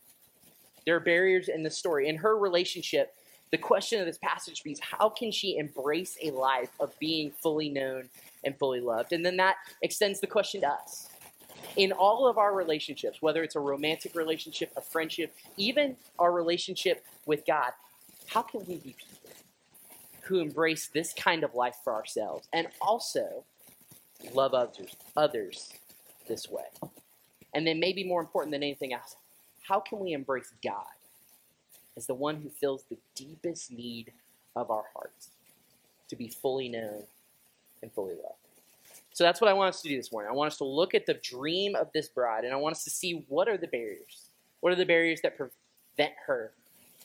There 0.86 0.96
are 0.96 1.00
barriers 1.00 1.48
in 1.48 1.62
the 1.62 1.70
story. 1.70 2.08
In 2.08 2.16
her 2.16 2.36
relationship, 2.36 3.14
the 3.50 3.58
question 3.58 4.00
of 4.00 4.06
this 4.06 4.18
passage 4.18 4.62
means 4.64 4.80
how 4.80 5.08
can 5.08 5.30
she 5.30 5.56
embrace 5.56 6.16
a 6.22 6.30
life 6.32 6.70
of 6.80 6.98
being 6.98 7.30
fully 7.30 7.68
known 7.68 8.08
and 8.42 8.58
fully 8.58 8.80
loved? 8.80 9.12
And 9.12 9.24
then 9.24 9.36
that 9.36 9.56
extends 9.82 10.20
the 10.20 10.26
question 10.26 10.62
to 10.62 10.68
us. 10.68 11.08
In 11.76 11.92
all 11.92 12.26
of 12.26 12.36
our 12.36 12.54
relationships, 12.54 13.22
whether 13.22 13.42
it's 13.42 13.56
a 13.56 13.60
romantic 13.60 14.14
relationship, 14.14 14.72
a 14.76 14.80
friendship, 14.80 15.34
even 15.56 15.96
our 16.18 16.32
relationship 16.32 17.04
with 17.26 17.46
God, 17.46 17.70
how 18.26 18.42
can 18.42 18.60
we 18.66 18.74
be 18.76 18.96
people 18.98 19.30
who 20.22 20.40
embrace 20.40 20.88
this 20.88 21.12
kind 21.12 21.44
of 21.44 21.54
life 21.54 21.76
for 21.84 21.94
ourselves 21.94 22.48
and 22.52 22.68
also 22.80 23.44
love 24.32 24.52
others, 24.52 24.96
others 25.16 25.72
this 26.28 26.48
way? 26.50 26.64
And 27.54 27.66
then, 27.66 27.78
maybe 27.78 28.04
more 28.04 28.20
important 28.20 28.52
than 28.52 28.62
anything 28.62 28.92
else, 28.92 29.16
how 29.68 29.80
can 29.80 30.00
we 30.00 30.12
embrace 30.12 30.52
God 30.62 30.86
as 31.96 32.06
the 32.06 32.14
one 32.14 32.36
who 32.36 32.48
fills 32.48 32.84
the 32.90 32.98
deepest 33.14 33.70
need 33.70 34.12
of 34.56 34.70
our 34.70 34.84
hearts 34.94 35.30
to 36.08 36.16
be 36.16 36.28
fully 36.28 36.68
known 36.68 37.04
and 37.82 37.92
fully 37.92 38.14
loved. 38.14 38.38
So 39.12 39.24
that's 39.24 39.40
what 39.40 39.48
I 39.48 39.52
want 39.52 39.68
us 39.74 39.82
to 39.82 39.88
do 39.88 39.96
this 39.96 40.10
morning. 40.10 40.30
I 40.30 40.34
want 40.34 40.52
us 40.52 40.58
to 40.58 40.64
look 40.64 40.94
at 40.94 41.06
the 41.06 41.14
dream 41.14 41.76
of 41.76 41.88
this 41.92 42.08
bride 42.08 42.44
and 42.44 42.52
I 42.52 42.56
want 42.56 42.74
us 42.74 42.84
to 42.84 42.90
see 42.90 43.24
what 43.28 43.48
are 43.48 43.56
the 43.56 43.68
barriers. 43.68 44.28
What 44.60 44.72
are 44.72 44.76
the 44.76 44.86
barriers 44.86 45.20
that 45.22 45.36
prevent 45.36 46.14
her 46.26 46.52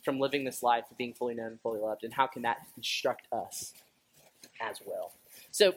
from 0.04 0.20
living 0.20 0.44
this 0.44 0.64
life 0.64 0.86
of 0.90 0.98
being 0.98 1.14
fully 1.14 1.36
known 1.36 1.48
and 1.48 1.62
fully 1.62 1.80
loved, 1.80 2.06
and 2.06 2.14
how 2.14 2.26
can 2.26 2.42
that 2.44 2.60
instruct 2.78 3.28
us 3.34 3.74
as 4.62 4.80
well? 4.86 5.12
So, 5.52 5.76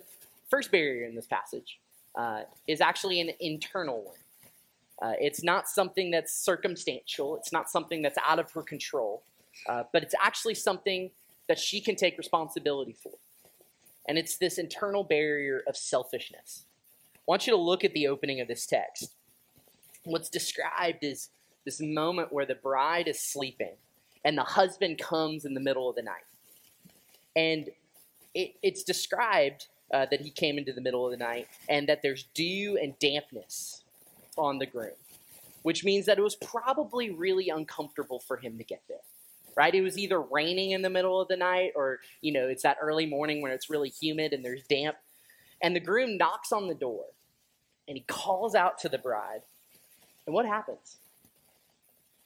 first 0.48 0.70
barrier 0.70 1.06
in 1.06 1.16
this 1.16 1.26
passage 1.26 1.78
uh, 2.14 2.42
is 2.68 2.80
actually 2.80 3.20
an 3.20 3.32
internal 3.40 4.00
one. 4.00 4.14
Uh, 5.02 5.14
it's 5.18 5.42
not 5.42 5.68
something 5.68 6.12
that's 6.12 6.32
circumstantial, 6.32 7.36
it's 7.36 7.52
not 7.52 7.68
something 7.68 8.02
that's 8.02 8.18
out 8.24 8.38
of 8.38 8.50
her 8.52 8.62
control, 8.62 9.24
uh, 9.68 9.82
but 9.92 10.02
it's 10.04 10.14
actually 10.22 10.54
something 10.54 11.10
that 11.48 11.58
she 11.58 11.80
can 11.80 11.96
take 11.96 12.16
responsibility 12.16 12.94
for. 13.02 13.12
And 14.06 14.16
it's 14.16 14.36
this 14.36 14.58
internal 14.58 15.02
barrier 15.02 15.64
of 15.66 15.76
selfishness. 15.76 16.66
I 17.16 17.18
want 17.26 17.48
you 17.48 17.52
to 17.52 17.58
look 17.58 17.84
at 17.84 17.92
the 17.94 18.06
opening 18.06 18.40
of 18.40 18.46
this 18.46 18.64
text. 18.64 19.14
What's 20.04 20.28
described 20.28 21.02
is 21.02 21.30
this 21.64 21.80
moment 21.80 22.32
where 22.32 22.46
the 22.46 22.54
bride 22.54 23.08
is 23.08 23.20
sleeping 23.20 23.74
and 24.24 24.38
the 24.38 24.42
husband 24.42 24.98
comes 24.98 25.44
in 25.44 25.54
the 25.54 25.60
middle 25.60 25.88
of 25.88 25.96
the 25.96 26.02
night. 26.02 26.24
And 27.34 27.70
it, 28.34 28.54
it's 28.62 28.84
described 28.84 29.66
uh, 29.92 30.06
that 30.10 30.20
he 30.20 30.30
came 30.30 30.58
into 30.58 30.72
the 30.72 30.80
middle 30.80 31.04
of 31.04 31.10
the 31.10 31.18
night 31.24 31.48
and 31.68 31.88
that 31.88 32.02
there's 32.02 32.24
dew 32.34 32.78
and 32.80 32.96
dampness 33.00 33.81
on 34.36 34.58
the 34.58 34.66
groom, 34.66 34.92
which 35.62 35.84
means 35.84 36.06
that 36.06 36.18
it 36.18 36.22
was 36.22 36.36
probably 36.36 37.10
really 37.10 37.48
uncomfortable 37.48 38.20
for 38.20 38.36
him 38.36 38.58
to 38.58 38.64
get 38.64 38.82
there. 38.88 38.98
Right? 39.54 39.74
It 39.74 39.82
was 39.82 39.98
either 39.98 40.18
raining 40.18 40.70
in 40.70 40.80
the 40.80 40.88
middle 40.88 41.20
of 41.20 41.28
the 41.28 41.36
night 41.36 41.72
or, 41.76 42.00
you 42.22 42.32
know, 42.32 42.48
it's 42.48 42.62
that 42.62 42.78
early 42.80 43.04
morning 43.04 43.42
when 43.42 43.52
it's 43.52 43.68
really 43.68 43.90
humid 43.90 44.32
and 44.32 44.42
there's 44.42 44.62
damp. 44.62 44.96
And 45.62 45.76
the 45.76 45.80
groom 45.80 46.16
knocks 46.16 46.52
on 46.52 46.68
the 46.68 46.74
door 46.74 47.04
and 47.86 47.98
he 47.98 48.04
calls 48.04 48.54
out 48.54 48.78
to 48.78 48.88
the 48.88 48.96
bride. 48.96 49.42
And 50.26 50.34
what 50.34 50.46
happens? 50.46 50.96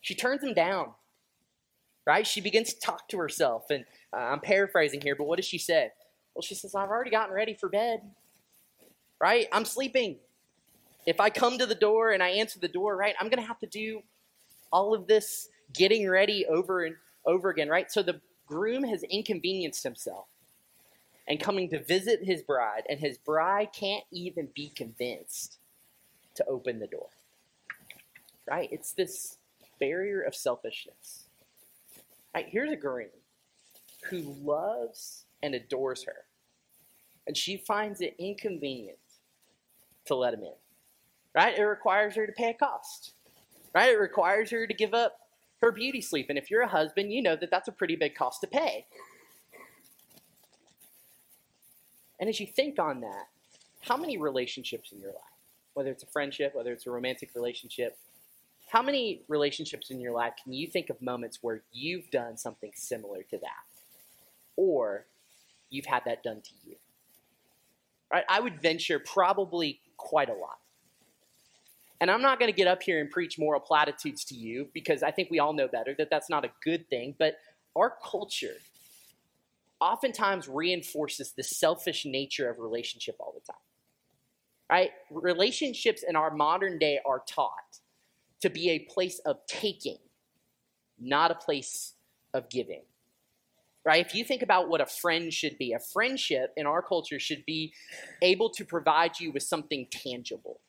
She 0.01 0.15
turns 0.15 0.45
him 0.45 0.55
down 0.55 0.93
right? 2.07 2.27
She 2.27 2.41
begins 2.41 2.73
to 2.73 2.81
talk 2.81 3.09
to 3.09 3.19
herself. 3.19 3.69
And 3.71 3.85
uh, 4.13 4.19
I'm 4.19 4.41
paraphrasing 4.41 5.01
here, 5.01 5.17
but 5.17 5.27
what 5.27 5.37
does 5.37 5.45
she 5.45 5.59
say? 5.59 5.91
Well, 6.35 6.43
she 6.43 6.55
says, 6.55 6.75
I've 6.75 6.89
already 6.89 7.11
gotten 7.11 7.35
ready 7.35 7.55
for 7.55 7.69
bed, 7.69 8.01
right? 9.21 9.49
I'm 9.53 9.65
sleeping. 9.65 10.17
If 11.07 11.21
I 11.21 11.31
come 11.31 11.59
to 11.59 11.67
the 11.67 11.75
door 11.75 12.11
and 12.11 12.23
I 12.23 12.31
answer 12.31 12.59
the 12.59 12.69
door, 12.69 12.97
right, 12.97 13.15
I'm 13.21 13.29
going 13.29 13.41
to 13.41 13.47
have 13.47 13.61
to 13.61 13.67
do 13.67 14.03
all 14.73 14.93
of 14.93 15.07
this 15.07 15.49
getting 15.73 16.09
ready 16.09 16.45
over 16.47 16.85
and 16.85 16.97
over 17.25 17.49
again, 17.49 17.69
right? 17.69 17.91
So 17.91 18.03
the 18.03 18.21
groom 18.47 18.83
has 18.85 19.03
inconvenienced 19.05 19.85
himself 19.85 20.27
and 21.29 21.41
coming 21.41 21.69
to 21.71 21.83
visit 21.83 22.21
his 22.23 22.43
bride, 22.43 22.85
and 22.89 23.01
his 23.01 23.19
bride 23.19 23.69
can't 23.73 24.05
even 24.13 24.49
be 24.55 24.69
convinced 24.69 25.59
to 26.37 26.45
open 26.47 26.79
the 26.79 26.87
door. 26.87 27.09
Right? 28.49 28.69
It's 28.71 28.93
this 28.93 29.39
barrier 29.81 30.23
of 30.23 30.35
selfishness. 30.35 31.25
Right, 32.35 32.47
here's 32.49 32.71
a 32.71 32.77
groom 32.77 33.09
who 34.11 34.37
loves 34.43 35.25
and 35.43 35.55
adores 35.55 36.05
her, 36.05 36.27
and 37.27 37.37
she 37.37 37.57
finds 37.57 38.01
it 38.01 38.15
inconvenient 38.19 38.99
to 40.05 40.15
let 40.15 40.35
him 40.35 40.43
in. 40.43 40.53
Right? 41.37 41.57
It 41.59 41.63
requires 41.63 42.17
her 42.17 42.27
to 42.27 42.33
pay 42.33 42.51
a 42.51 42.55
cost. 42.55 43.13
Right? 43.75 43.91
It 43.91 44.01
requires 44.01 44.51
her 44.51 44.67
to 44.67 44.73
give 44.75 44.95
up 44.95 45.19
her 45.61 45.71
beauty 45.71 46.01
sleep. 46.01 46.27
And 46.31 46.39
if 46.39 46.51
you're 46.51 46.63
a 46.63 46.69
husband, 46.69 47.13
you 47.13 47.23
know 47.23 47.37
that 47.37 47.51
that's 47.51 47.69
a 47.69 47.73
pretty 47.73 47.95
big 47.95 48.15
cost 48.15 48.41
to 48.41 48.47
pay. 48.47 48.87
And 52.19 52.31
as 52.31 52.41
you 52.41 52.47
think 52.47 52.79
on 52.79 53.03
that, 53.03 53.27
how 53.83 53.99
many 53.99 54.17
relationships 54.17 54.93
in 54.93 54.99
your 54.99 55.11
life, 55.11 55.21
whether 55.75 55.91
it's 55.91 56.03
a 56.03 56.07
friendship, 56.07 56.55
whether 56.55 56.73
it's 56.73 56.87
a 56.87 56.91
romantic 56.91 57.31
relationship, 57.35 57.99
how 58.71 58.83
many 58.83 59.23
relationships 59.29 59.91
in 59.91 60.01
your 60.01 60.13
life 60.13 60.33
can 60.43 60.53
you 60.53 60.67
think 60.67 60.91
of 60.91 61.01
moments 61.01 61.39
where 61.43 61.63
you've 61.73 62.11
done 62.11 62.37
something 62.37 62.73
similar 62.75 63.23
to 63.25 63.39
that? 63.39 63.65
Or 64.57 65.07
you've 65.69 65.87
had 65.87 66.03
that 66.07 66.23
done 66.23 66.41
to 66.41 66.51
you? 66.65 66.77
Right? 68.11 68.25
I 68.29 68.41
would 68.41 68.61
venture 68.61 68.99
probably 68.99 69.81
quite 69.99 70.31
a 70.31 70.35
lot. 70.35 70.59
And 72.01 72.11
I'm 72.11 72.23
not 72.23 72.39
going 72.39 72.51
to 72.51 72.57
get 72.57 72.67
up 72.67 72.83
here 72.83 73.01
and 73.01 73.11
preach 73.11 73.39
moral 73.39 73.61
platitudes 73.61 74.25
to 74.27 74.35
you 74.35 74.69
because 74.75 75.03
I 75.03 75.11
think 75.11 75.31
we 75.31 75.39
all 75.39 75.53
know 75.53 75.69
better 75.69 75.95
that 75.99 76.11
that's 76.11 76.29
not 76.29 76.45
a 76.45 76.51
good 76.63 76.89
thing. 76.91 77.15
But 77.19 77.37
our 77.75 77.95
culture 78.05 78.57
oftentimes 79.81 80.49
reinforces 80.49 81.33
the 81.33 81.43
selfish 81.43 82.05
nature 82.05 82.51
of 82.51 82.59
relationship 82.59 83.17
all 83.19 83.35
the 83.35 83.41
time. 83.53 83.61
Right? 84.71 84.91
Relationships 85.11 86.03
in 86.07 86.17
our 86.17 86.31
modern 86.31 86.79
day 86.79 86.99
are 87.07 87.23
taught 87.27 87.81
to 88.43 88.51
be 88.51 88.71
a 88.71 88.81
place 88.81 89.21
of 89.21 89.39
taking, 89.47 89.99
not 90.99 91.31
a 91.31 91.35
place 91.35 91.95
of 92.35 92.51
giving. 92.51 92.83
Right? 93.85 94.05
If 94.05 94.15
you 94.15 94.25
think 94.25 94.43
about 94.43 94.69
what 94.69 94.81
a 94.81 94.87
friend 94.87 95.33
should 95.33 95.57
be, 95.57 95.73
a 95.73 95.79
friendship 95.79 96.53
in 96.57 96.67
our 96.67 96.83
culture 96.83 97.21
should 97.21 97.47
be 97.47 97.73
able 98.21 98.51
to 98.51 98.65
provide 98.65 99.21
you 99.21 99.31
with 99.31 99.45
something 99.45 99.87
tangible. 99.91 100.61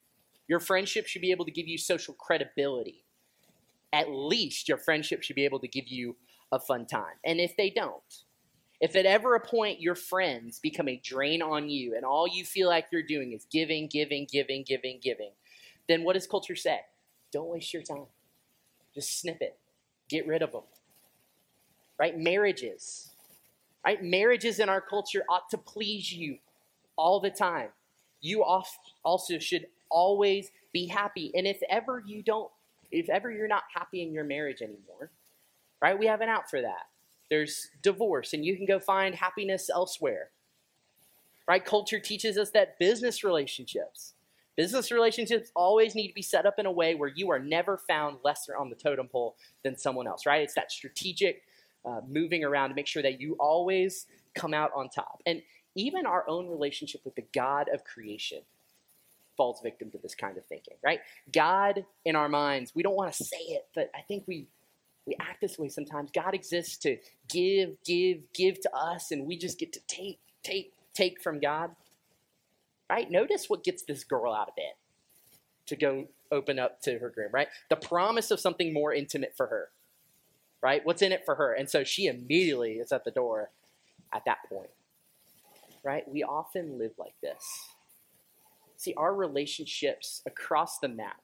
Your 0.48 0.60
friendship 0.60 1.08
should 1.08 1.22
be 1.22 1.32
able 1.32 1.46
to 1.46 1.52
give 1.52 1.68
you 1.68 1.78
social 1.78 2.14
credibility. 2.14 3.04
At 3.92 4.10
least 4.10 4.68
your 4.68 4.78
friendship 4.78 5.24
should 5.24 5.36
be 5.36 5.46
able 5.46 5.60
to 5.60 5.68
give 5.68 5.88
you 5.88 6.16
a 6.52 6.60
fun 6.60 6.86
time. 6.86 7.16
And 7.26 7.40
if 7.40 7.56
they 7.58 7.70
don't, 7.70 8.02
if 8.80 8.96
at 8.96 9.06
ever 9.06 9.36
a 9.36 9.40
point 9.40 9.82
your 9.82 9.96
friends 9.96 10.60
become 10.60 10.88
a 10.88 11.02
drain 11.04 11.42
on 11.42 11.70
you 11.70 11.96
and 11.96 12.06
all 12.06 12.28
you 12.28 12.46
feel 12.46 12.70
like 12.70 12.88
you're 12.92 13.02
doing 13.02 13.34
is 13.34 13.46
giving, 13.52 13.88
giving, 13.88 14.28
giving, 14.32 14.64
giving, 14.64 15.00
giving, 15.02 15.32
then 15.88 16.04
what 16.04 16.14
does 16.14 16.28
culture 16.28 16.56
say? 16.56 16.82
Don't 17.32 17.50
waste 17.50 17.74
your 17.74 17.84
time. 17.84 18.06
Just 18.94 19.20
snip 19.20 19.42
it. 19.42 19.58
Get 20.10 20.28
rid 20.28 20.42
of 20.42 20.52
them. 20.52 20.64
Right? 22.00 22.18
Marriages. 22.18 23.12
Right? 23.86 24.04
Marriages 24.04 24.60
in 24.60 24.70
our 24.70 24.82
culture 24.82 25.24
ought 25.30 25.50
to 25.50 25.58
please 25.58 26.12
you 26.12 26.38
all 26.96 27.20
the 27.20 27.30
time. 27.30 27.70
You 28.22 28.44
also 28.44 29.40
should 29.40 29.68
always 29.90 30.52
be 30.74 30.88
happy. 30.88 31.32
And 31.36 31.48
if 31.48 31.62
ever 31.70 32.04
you 32.06 32.22
don't, 32.22 32.50
if 32.92 33.10
ever 33.10 33.32
you're 33.32 33.48
not 33.48 33.64
happy 33.74 34.02
in 34.02 34.14
your 34.14 34.24
marriage 34.24 34.62
anymore, 34.62 35.12
right? 35.82 35.98
We 35.98 36.08
have 36.08 36.22
an 36.22 36.30
out 36.30 36.50
for 36.50 36.62
that. 36.62 36.88
There's 37.30 37.70
divorce, 37.82 38.34
and 38.34 38.46
you 38.46 38.56
can 38.56 38.66
go 38.66 38.80
find 38.80 39.14
happiness 39.14 39.70
elsewhere. 39.70 40.30
Right? 41.48 41.64
Culture 41.64 42.00
teaches 42.00 42.38
us 42.38 42.52
that 42.52 42.78
business 42.78 43.24
relationships 43.24 44.14
Business 44.58 44.92
relationships 44.92 45.52
always 45.56 45.94
need 45.94 46.08
to 46.08 46.16
be 46.16 46.24
set 46.24 46.48
up 46.48 46.58
in 46.58 46.66
a 46.66 46.72
way 46.72 46.96
where 46.96 47.12
you 47.16 47.30
are 47.30 47.38
never 47.38 47.78
found 47.78 48.18
lesser 48.24 48.58
on 48.58 48.72
the 48.72 48.76
totem 48.76 49.08
pole 49.08 49.36
than 49.64 49.78
someone 49.78 50.08
else, 50.08 50.26
right? 50.26 50.42
It's 50.42 50.56
that 50.56 50.72
strategic 50.72 51.44
uh, 51.86 52.02
moving 52.10 52.44
around 52.44 52.70
to 52.70 52.76
make 52.76 52.88
sure 52.88 53.04
that 53.04 53.22
you 53.22 53.36
always 53.40 54.08
come 54.34 54.56
out 54.56 54.72
on 54.76 54.90
top. 54.90 55.22
And 55.28 55.44
even 55.76 56.08
our 56.08 56.28
own 56.28 56.50
relationship 56.50 57.02
with 57.06 57.14
the 57.14 57.26
God 57.36 57.70
of 57.72 57.84
creation 57.84 58.40
falls 59.38 59.62
victim 59.62 59.92
to 59.92 59.98
this 60.00 60.16
kind 60.16 60.38
of 60.38 60.46
thinking, 60.48 60.74
right? 60.84 61.00
God 61.32 61.86
in 62.04 62.16
our 62.16 62.28
minds, 62.28 62.74
we 62.76 62.84
don't 62.84 62.96
want 62.96 63.14
to 63.14 63.24
say 63.24 63.38
it, 63.38 63.68
but 63.74 63.90
I 63.96 64.02
think 64.02 64.24
we 64.28 64.48
we 65.08 65.16
act 65.22 65.40
this 65.40 65.58
way 65.58 65.70
sometimes. 65.70 66.12
God 66.12 66.36
exists 66.36 66.78
to 66.80 66.98
give, 67.30 67.82
give, 67.86 68.20
give 68.34 68.60
to 68.60 68.76
us, 68.76 69.10
and 69.12 69.26
we 69.26 69.38
just 69.38 69.58
get 69.58 69.72
to 69.74 69.80
take, 69.88 70.20
take, 70.44 70.74
take 70.94 71.22
from 71.22 71.40
God. 71.40 71.72
Right? 72.90 73.10
Notice 73.10 73.50
what 73.50 73.64
gets 73.64 73.84
this 73.84 74.04
girl 74.04 74.34
out 74.34 74.50
of 74.50 74.56
bed 74.56 74.74
to 75.68 75.76
go 75.78 76.08
open 76.32 76.60
up 76.60 76.82
to 76.82 77.00
her 77.00 77.10
groom, 77.10 77.30
right? 77.32 77.48
The 77.70 77.78
promise 77.78 78.32
of 78.32 78.40
something 78.40 78.74
more 78.74 78.94
intimate 78.94 79.34
for 79.36 79.48
her. 79.48 79.70
Right? 80.62 80.86
What's 80.86 81.02
in 81.02 81.12
it 81.12 81.24
for 81.24 81.36
her? 81.36 81.54
And 81.54 81.70
so 81.70 81.84
she 81.84 82.08
immediately 82.08 82.74
is 82.74 82.92
at 82.92 83.06
the 83.06 83.12
door 83.12 83.52
at 84.14 84.26
that 84.26 84.40
point. 84.50 84.70
Right? 85.84 86.10
We 86.12 86.24
often 86.24 86.78
live 86.78 86.92
like 86.98 87.14
this. 87.22 87.44
See, 88.78 88.94
our 88.96 89.14
relationships 89.14 90.22
across 90.26 90.80
the 90.80 90.88
map, 90.88 91.22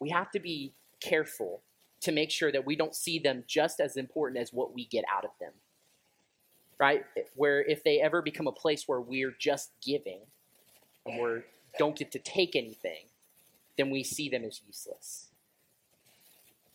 we 0.00 0.10
have 0.10 0.30
to 0.32 0.40
be 0.40 0.72
careful 1.00 1.62
to 2.00 2.12
make 2.12 2.30
sure 2.30 2.52
that 2.52 2.66
we 2.66 2.76
don't 2.76 2.94
see 2.94 3.18
them 3.18 3.44
just 3.46 3.80
as 3.80 3.96
important 3.96 4.40
as 4.40 4.52
what 4.52 4.74
we 4.74 4.84
get 4.84 5.04
out 5.12 5.24
of 5.24 5.30
them 5.40 5.52
right? 6.78 7.04
Where 7.34 7.62
if 7.62 7.82
they 7.82 8.00
ever 8.00 8.22
become 8.22 8.46
a 8.46 8.52
place 8.52 8.86
where 8.86 9.00
we're 9.00 9.34
just 9.38 9.70
giving 9.84 10.20
and 11.04 11.20
we 11.20 11.40
don't 11.78 11.96
get 11.96 12.12
to 12.12 12.18
take 12.18 12.54
anything, 12.54 13.06
then 13.76 13.90
we 13.90 14.02
see 14.02 14.28
them 14.28 14.44
as 14.44 14.60
useless. 14.66 15.28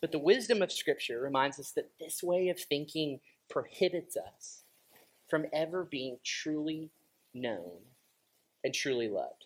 But 0.00 0.12
the 0.12 0.18
wisdom 0.18 0.60
of 0.60 0.70
Scripture 0.70 1.20
reminds 1.20 1.58
us 1.58 1.70
that 1.72 1.90
this 1.98 2.22
way 2.22 2.48
of 2.48 2.60
thinking 2.60 3.20
prohibits 3.48 4.16
us 4.16 4.62
from 5.28 5.46
ever 5.52 5.84
being 5.84 6.18
truly 6.22 6.90
known 7.32 7.78
and 8.64 8.74
truly 8.74 9.08
loved. 9.08 9.44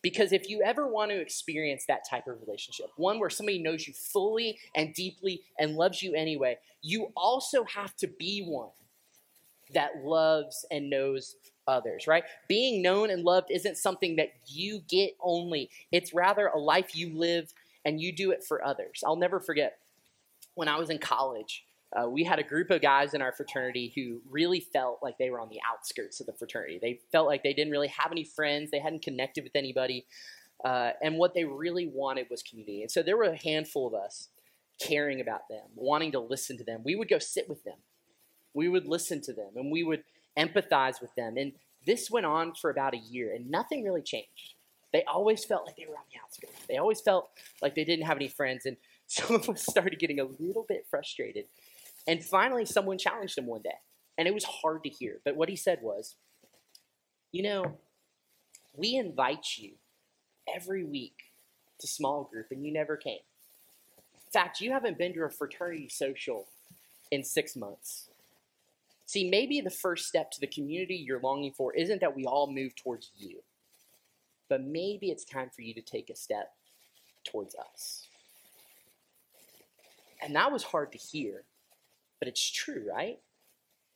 Because 0.00 0.32
if 0.32 0.48
you 0.48 0.62
ever 0.62 0.86
want 0.86 1.10
to 1.10 1.20
experience 1.20 1.84
that 1.86 2.08
type 2.08 2.28
of 2.28 2.40
relationship, 2.40 2.86
one 2.96 3.18
where 3.18 3.30
somebody 3.30 3.58
knows 3.58 3.88
you 3.88 3.94
fully 3.94 4.58
and 4.76 4.94
deeply 4.94 5.42
and 5.58 5.74
loves 5.74 6.02
you 6.02 6.14
anyway, 6.14 6.56
you 6.82 7.10
also 7.16 7.64
have 7.64 7.96
to 7.96 8.06
be 8.06 8.42
one 8.42 8.70
that 9.74 10.04
loves 10.04 10.64
and 10.70 10.88
knows 10.88 11.34
others, 11.66 12.06
right? 12.06 12.24
Being 12.48 12.80
known 12.80 13.10
and 13.10 13.24
loved 13.24 13.50
isn't 13.50 13.76
something 13.76 14.16
that 14.16 14.28
you 14.46 14.80
get 14.88 15.14
only, 15.20 15.68
it's 15.90 16.14
rather 16.14 16.46
a 16.46 16.58
life 16.58 16.94
you 16.94 17.12
live 17.18 17.52
and 17.84 18.00
you 18.00 18.12
do 18.12 18.30
it 18.30 18.44
for 18.44 18.64
others. 18.64 19.02
I'll 19.04 19.16
never 19.16 19.40
forget 19.40 19.78
when 20.54 20.68
I 20.68 20.78
was 20.78 20.90
in 20.90 20.98
college. 20.98 21.64
Uh, 21.96 22.08
we 22.08 22.22
had 22.22 22.38
a 22.38 22.42
group 22.42 22.70
of 22.70 22.82
guys 22.82 23.14
in 23.14 23.22
our 23.22 23.32
fraternity 23.32 23.92
who 23.94 24.20
really 24.30 24.60
felt 24.60 24.98
like 25.02 25.16
they 25.18 25.30
were 25.30 25.40
on 25.40 25.48
the 25.48 25.60
outskirts 25.70 26.20
of 26.20 26.26
the 26.26 26.32
fraternity. 26.34 26.78
They 26.80 27.00
felt 27.10 27.26
like 27.26 27.42
they 27.42 27.54
didn't 27.54 27.72
really 27.72 27.88
have 27.88 28.12
any 28.12 28.24
friends, 28.24 28.70
they 28.70 28.78
hadn't 28.78 29.02
connected 29.02 29.44
with 29.44 29.56
anybody, 29.56 30.06
uh, 30.64 30.90
and 31.02 31.16
what 31.16 31.34
they 31.34 31.44
really 31.44 31.86
wanted 31.86 32.26
was 32.30 32.42
community. 32.42 32.82
And 32.82 32.90
so 32.90 33.02
there 33.02 33.16
were 33.16 33.24
a 33.24 33.42
handful 33.42 33.86
of 33.86 33.94
us 33.94 34.28
caring 34.80 35.20
about 35.20 35.48
them, 35.48 35.64
wanting 35.74 36.12
to 36.12 36.20
listen 36.20 36.58
to 36.58 36.64
them. 36.64 36.82
We 36.84 36.94
would 36.94 37.08
go 37.08 37.18
sit 37.18 37.48
with 37.48 37.64
them, 37.64 37.78
we 38.52 38.68
would 38.68 38.86
listen 38.86 39.22
to 39.22 39.32
them, 39.32 39.52
and 39.56 39.72
we 39.72 39.82
would 39.82 40.04
empathize 40.38 41.00
with 41.00 41.14
them. 41.16 41.36
And 41.38 41.52
this 41.86 42.10
went 42.10 42.26
on 42.26 42.54
for 42.54 42.70
about 42.70 42.94
a 42.94 42.98
year, 42.98 43.32
and 43.34 43.50
nothing 43.50 43.82
really 43.82 44.02
changed. 44.02 44.54
They 44.92 45.04
always 45.04 45.44
felt 45.44 45.66
like 45.66 45.76
they 45.76 45.86
were 45.86 45.96
on 45.96 46.04
the 46.12 46.18
outskirts. 46.22 46.66
They 46.66 46.76
always 46.76 47.00
felt 47.00 47.28
like 47.60 47.74
they 47.74 47.84
didn't 47.84 48.06
have 48.06 48.16
any 48.16 48.28
friends. 48.28 48.64
And 48.64 48.76
some 49.06 49.36
of 49.36 49.48
us 49.48 49.62
started 49.62 49.98
getting 49.98 50.20
a 50.20 50.24
little 50.24 50.64
bit 50.66 50.86
frustrated. 50.90 51.44
And 52.08 52.24
finally, 52.24 52.64
someone 52.64 52.96
challenged 52.96 53.36
him 53.36 53.46
one 53.46 53.62
day. 53.62 53.78
And 54.16 54.26
it 54.26 54.34
was 54.34 54.44
hard 54.44 54.82
to 54.82 54.88
hear. 54.88 55.20
But 55.24 55.36
what 55.36 55.50
he 55.50 55.54
said 55.54 55.80
was, 55.82 56.16
You 57.30 57.42
know, 57.44 57.78
we 58.74 58.96
invite 58.96 59.58
you 59.58 59.72
every 60.52 60.82
week 60.82 61.14
to 61.78 61.86
small 61.86 62.24
group, 62.24 62.46
and 62.50 62.64
you 62.64 62.72
never 62.72 62.96
came. 62.96 63.20
In 64.26 64.32
fact, 64.32 64.60
you 64.60 64.72
haven't 64.72 64.98
been 64.98 65.12
to 65.14 65.22
a 65.22 65.30
fraternity 65.30 65.88
social 65.88 66.46
in 67.10 67.22
six 67.22 67.54
months. 67.54 68.08
See, 69.06 69.28
maybe 69.30 69.60
the 69.60 69.70
first 69.70 70.06
step 70.06 70.30
to 70.32 70.40
the 70.40 70.46
community 70.46 70.96
you're 70.96 71.20
longing 71.20 71.52
for 71.52 71.74
isn't 71.74 72.00
that 72.00 72.16
we 72.16 72.24
all 72.24 72.50
move 72.50 72.74
towards 72.74 73.10
you, 73.16 73.38
but 74.48 74.62
maybe 74.62 75.10
it's 75.10 75.24
time 75.24 75.50
for 75.54 75.62
you 75.62 75.72
to 75.74 75.80
take 75.80 76.10
a 76.10 76.16
step 76.16 76.52
towards 77.24 77.54
us. 77.54 78.06
And 80.22 80.34
that 80.34 80.52
was 80.52 80.62
hard 80.62 80.92
to 80.92 80.98
hear, 80.98 81.44
but 82.18 82.28
it's 82.28 82.50
true, 82.50 82.86
right? 82.92 83.18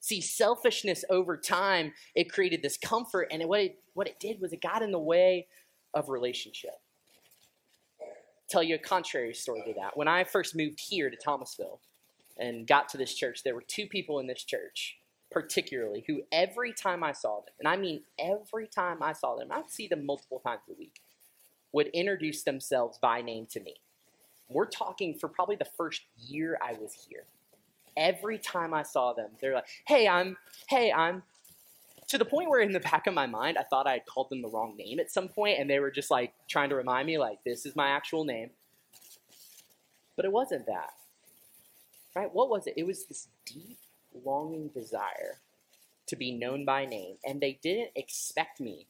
See, 0.00 0.20
selfishness 0.20 1.04
over 1.10 1.36
time, 1.36 1.92
it 2.14 2.32
created 2.32 2.62
this 2.62 2.76
comfort, 2.76 3.28
and 3.30 3.44
what, 3.48 3.60
it, 3.60 3.78
what 3.94 4.08
it 4.08 4.18
did 4.18 4.40
was 4.40 4.52
it 4.52 4.60
got 4.60 4.82
in 4.82 4.90
the 4.90 4.98
way 4.98 5.46
of 5.94 6.08
relationship. 6.08 6.80
Tell 8.48 8.62
you 8.62 8.74
a 8.74 8.78
contrary 8.78 9.32
story 9.34 9.62
to 9.66 9.74
that. 9.74 9.96
When 9.96 10.08
I 10.08 10.24
first 10.24 10.56
moved 10.56 10.80
here 10.80 11.08
to 11.08 11.16
Thomasville 11.16 11.80
and 12.36 12.66
got 12.66 12.88
to 12.90 12.98
this 12.98 13.14
church, 13.14 13.42
there 13.44 13.54
were 13.54 13.62
two 13.62 13.86
people 13.86 14.18
in 14.18 14.26
this 14.26 14.42
church 14.44 14.96
particularly, 15.32 16.04
who 16.06 16.22
every 16.30 16.72
time 16.72 17.02
I 17.02 17.12
saw 17.12 17.40
them, 17.40 17.54
and 17.58 17.66
I 17.66 17.76
mean 17.76 18.02
every 18.18 18.66
time 18.66 19.02
I 19.02 19.12
saw 19.14 19.34
them, 19.34 19.48
I'd 19.50 19.70
see 19.70 19.88
them 19.88 20.06
multiple 20.06 20.40
times 20.44 20.60
a 20.70 20.74
week, 20.78 21.00
would 21.72 21.88
introduce 21.88 22.42
themselves 22.42 22.98
by 22.98 23.22
name 23.22 23.46
to 23.52 23.60
me. 23.60 23.76
We're 24.48 24.66
talking 24.66 25.14
for 25.14 25.28
probably 25.28 25.56
the 25.56 25.64
first 25.64 26.02
year 26.18 26.58
I 26.62 26.74
was 26.74 27.06
here. 27.08 27.24
Every 27.96 28.38
time 28.38 28.72
I 28.72 28.82
saw 28.82 29.12
them, 29.12 29.30
they're 29.40 29.54
like, 29.54 29.68
hey, 29.86 30.08
I'm, 30.08 30.36
hey, 30.68 30.92
I'm, 30.92 31.22
to 32.08 32.18
the 32.18 32.24
point 32.24 32.48
where 32.48 32.60
in 32.60 32.72
the 32.72 32.80
back 32.80 33.06
of 33.06 33.14
my 33.14 33.26
mind, 33.26 33.58
I 33.58 33.62
thought 33.62 33.86
I 33.86 33.92
had 33.92 34.06
called 34.06 34.30
them 34.30 34.42
the 34.42 34.48
wrong 34.48 34.76
name 34.76 35.00
at 35.00 35.10
some 35.10 35.28
point, 35.28 35.58
and 35.58 35.68
they 35.68 35.78
were 35.78 35.90
just 35.90 36.10
like 36.10 36.34
trying 36.48 36.70
to 36.70 36.76
remind 36.76 37.06
me, 37.06 37.18
like, 37.18 37.42
this 37.44 37.64
is 37.64 37.76
my 37.76 37.88
actual 37.88 38.24
name. 38.24 38.50
But 40.16 40.24
it 40.24 40.32
wasn't 40.32 40.66
that. 40.66 40.90
Right? 42.14 42.32
What 42.32 42.50
was 42.50 42.66
it? 42.66 42.74
It 42.76 42.86
was 42.86 43.06
this 43.06 43.28
deep 43.46 43.78
longing 44.24 44.68
desire 44.68 45.40
to 46.06 46.16
be 46.16 46.32
known 46.32 46.64
by 46.64 46.84
name, 46.84 47.16
and 47.24 47.40
they 47.40 47.58
didn't 47.62 47.92
expect 47.96 48.60
me 48.60 48.86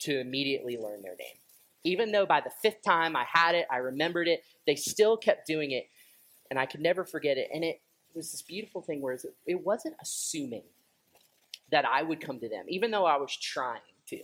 to 0.00 0.18
immediately 0.18 0.76
learn 0.76 1.02
their 1.02 1.14
name. 1.16 1.36
Even 1.84 2.10
though 2.10 2.26
by 2.26 2.40
the 2.40 2.50
fifth 2.50 2.82
time 2.82 3.14
I 3.14 3.24
had 3.30 3.54
it, 3.54 3.66
I 3.70 3.76
remembered 3.76 4.26
it, 4.26 4.42
they 4.66 4.74
still 4.74 5.16
kept 5.16 5.46
doing 5.46 5.70
it, 5.70 5.88
and 6.50 6.58
I 6.58 6.66
could 6.66 6.80
never 6.80 7.04
forget 7.04 7.38
it. 7.38 7.48
And 7.54 7.62
it 7.62 7.80
was 8.14 8.30
this 8.30 8.42
beautiful 8.42 8.82
thing 8.82 9.00
where 9.00 9.18
it 9.46 9.64
wasn't 9.64 9.96
assuming 10.00 10.64
that 11.70 11.84
I 11.84 12.02
would 12.02 12.20
come 12.20 12.38
to 12.40 12.48
them, 12.48 12.66
even 12.68 12.90
though 12.90 13.06
I 13.06 13.16
was 13.16 13.36
trying 13.36 13.80
to. 14.08 14.20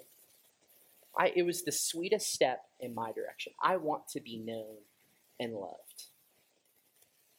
I, 1.17 1.33
it 1.35 1.43
was 1.43 1.63
the 1.63 1.73
sweetest 1.73 2.33
step 2.33 2.65
in 2.79 2.95
my 2.95 3.13
direction. 3.13 3.53
I 3.63 3.77
want 3.77 4.09
to 4.09 4.21
be 4.21 4.39
known 4.39 4.77
and 5.41 5.55
loved. 5.55 6.05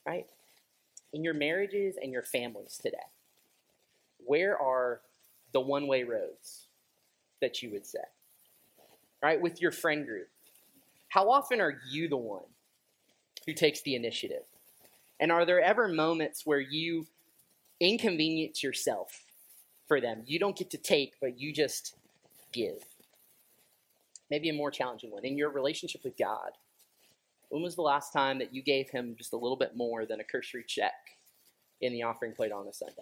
Right? 0.05 0.27
in 1.13 1.23
your 1.23 1.33
marriages 1.33 1.97
and 2.01 2.11
your 2.11 2.23
families 2.23 2.79
today, 2.81 2.97
where 4.25 4.57
are 4.57 5.01
the 5.53 5.59
one 5.59 5.87
way 5.87 6.03
roads 6.03 6.67
that 7.41 7.61
you 7.61 7.71
would 7.71 7.85
say? 7.85 7.99
Right? 9.21 9.39
With 9.39 9.61
your 9.61 9.71
friend 9.71 10.05
group, 10.05 10.29
how 11.09 11.29
often 11.29 11.59
are 11.59 11.79
you 11.89 12.07
the 12.07 12.17
one 12.17 12.43
who 13.45 13.53
takes 13.53 13.81
the 13.81 13.95
initiative? 13.95 14.43
And 15.21 15.31
are 15.31 15.45
there 15.45 15.61
ever 15.61 15.87
moments 15.87 16.45
where 16.45 16.59
you 16.59 17.05
inconvenience 17.79 18.63
yourself 18.63 19.23
for 19.87 20.01
them? 20.01 20.23
You 20.25 20.39
don't 20.39 20.57
get 20.57 20.71
to 20.71 20.77
take, 20.77 21.13
but 21.21 21.39
you 21.39 21.53
just 21.53 21.95
give. 22.51 22.83
Maybe 24.31 24.49
a 24.49 24.53
more 24.53 24.71
challenging 24.71 25.11
one 25.11 25.23
in 25.23 25.37
your 25.37 25.51
relationship 25.51 26.03
with 26.03 26.17
God. 26.17 26.51
When 27.49 27.61
was 27.61 27.75
the 27.75 27.83
last 27.83 28.11
time 28.11 28.39
that 28.39 28.53
you 28.53 28.63
gave 28.63 28.89
him 28.89 29.15
just 29.15 29.33
a 29.33 29.37
little 29.37 29.57
bit 29.57 29.75
more 29.75 30.05
than 30.05 30.19
a 30.21 30.23
cursory 30.23 30.63
check 30.67 31.17
in 31.81 31.93
the 31.93 32.01
offering 32.01 32.33
plate 32.33 32.51
on 32.51 32.67
a 32.67 32.73
Sunday? 32.73 32.95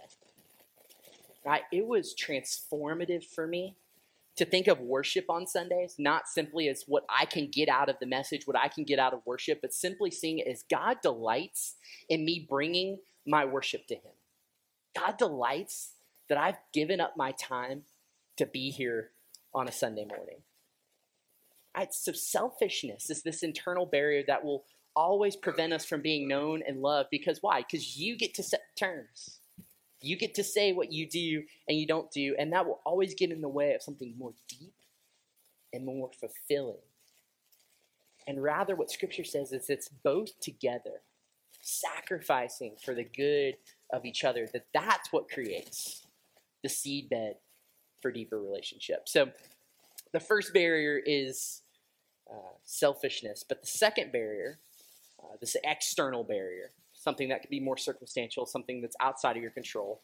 Right? 1.46 1.62
It 1.72 1.88
was 1.88 2.14
transformative 2.14 3.24
for 3.24 3.48
me 3.48 3.76
to 4.40 4.46
think 4.46 4.68
of 4.68 4.80
worship 4.80 5.26
on 5.30 5.46
Sundays, 5.46 5.96
not 6.00 6.30
simply 6.30 6.70
as 6.70 6.86
what 6.88 7.04
I 7.10 7.26
can 7.26 7.50
get 7.52 7.68
out 7.68 7.90
of 7.90 7.98
the 8.00 8.06
message, 8.06 8.48
what 8.48 8.58
I 8.58 8.70
can 8.70 8.86
get 8.86 8.98
out 8.98 9.14
of 9.14 9.20
worship, 9.26 9.60
but 9.62 9.74
simply 9.74 10.10
seeing 10.10 10.40
it 10.40 10.48
as 10.48 10.64
God 10.64 10.98
delights 11.04 11.76
in 12.08 12.24
me 12.24 12.48
bringing 12.50 13.00
my 13.28 13.44
worship 13.44 13.86
to 13.88 13.96
Him. 13.96 14.14
God 14.98 15.18
delights 15.18 15.92
that 16.30 16.38
I've 16.38 16.58
given 16.74 17.02
up 17.02 17.16
my 17.18 17.34
time 17.34 17.84
to 18.38 18.46
be 18.46 18.70
here 18.70 19.12
on 19.54 19.68
a 19.68 19.74
Sunday 19.74 20.06
morning. 20.06 20.38
So 21.92 22.14
selfishness 22.14 23.10
is 23.10 23.24
this 23.24 23.44
internal 23.44 23.86
barrier 23.86 24.24
that 24.28 24.46
will 24.46 24.64
always 24.96 25.36
prevent 25.36 25.74
us 25.74 25.86
from 25.86 26.02
being 26.02 26.28
known 26.28 26.62
and 26.66 26.82
loved 26.82 27.10
because 27.12 27.40
why? 27.42 27.62
Because 27.62 27.98
you 27.98 28.18
get 28.18 28.34
to 28.36 28.44
set 28.44 28.62
terms. 28.78 29.39
You 30.02 30.16
get 30.18 30.36
to 30.36 30.44
say 30.44 30.72
what 30.72 30.92
you 30.92 31.08
do 31.08 31.44
and 31.68 31.78
you 31.78 31.86
don't 31.86 32.10
do, 32.12 32.36
and 32.40 32.54
that 32.54 32.66
will 32.66 32.80
always 32.86 33.14
get 33.14 33.32
in 33.32 33.42
the 33.42 33.50
way 33.50 33.74
of 33.74 33.82
something 33.82 34.14
more 34.18 34.34
deep 34.48 34.74
and 35.74 35.86
more 35.86 36.10
fulfilling. 36.20 36.78
And 38.28 38.42
rather, 38.42 38.76
what 38.76 38.92
Scripture 38.92 39.24
says 39.24 39.52
is 39.52 39.70
it's 39.70 39.90
both 39.90 40.40
together, 40.40 41.02
sacrificing 41.62 42.76
for 42.84 42.94
the 42.94 43.04
good 43.04 43.58
of 43.92 44.06
each 44.06 44.24
other, 44.24 44.48
that 44.54 44.68
that's 44.74 45.12
what 45.12 45.30
creates 45.30 46.06
the 46.62 46.70
seedbed 46.70 47.34
for 48.02 48.12
deeper 48.12 48.40
relationships. 48.40 49.12
So, 49.12 49.30
the 50.12 50.20
first 50.20 50.54
barrier 50.54 51.00
is 51.06 51.62
uh, 52.32 52.54
selfishness, 52.64 53.44
but 53.48 53.62
the 53.62 53.68
second 53.68 54.12
barrier, 54.12 54.60
uh, 55.22 55.36
this 55.40 55.56
external 55.64 56.24
barrier, 56.24 56.72
something 57.00 57.30
that 57.30 57.42
could 57.42 57.50
be 57.50 57.62
more 57.62 57.78
circumstantial, 57.78 58.46
something 58.46 58.82
that's 58.82 58.96
outside 59.00 59.38
of 59.38 59.42
your 59.42 59.52
control, 59.52 60.02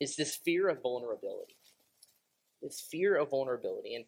is 0.00 0.16
this 0.16 0.34
fear 0.34 0.68
of 0.68 0.82
vulnerability. 0.82 1.54
This 2.62 2.80
fear 2.80 3.16
of 3.16 3.30
vulnerability. 3.30 3.94
And 3.94 4.04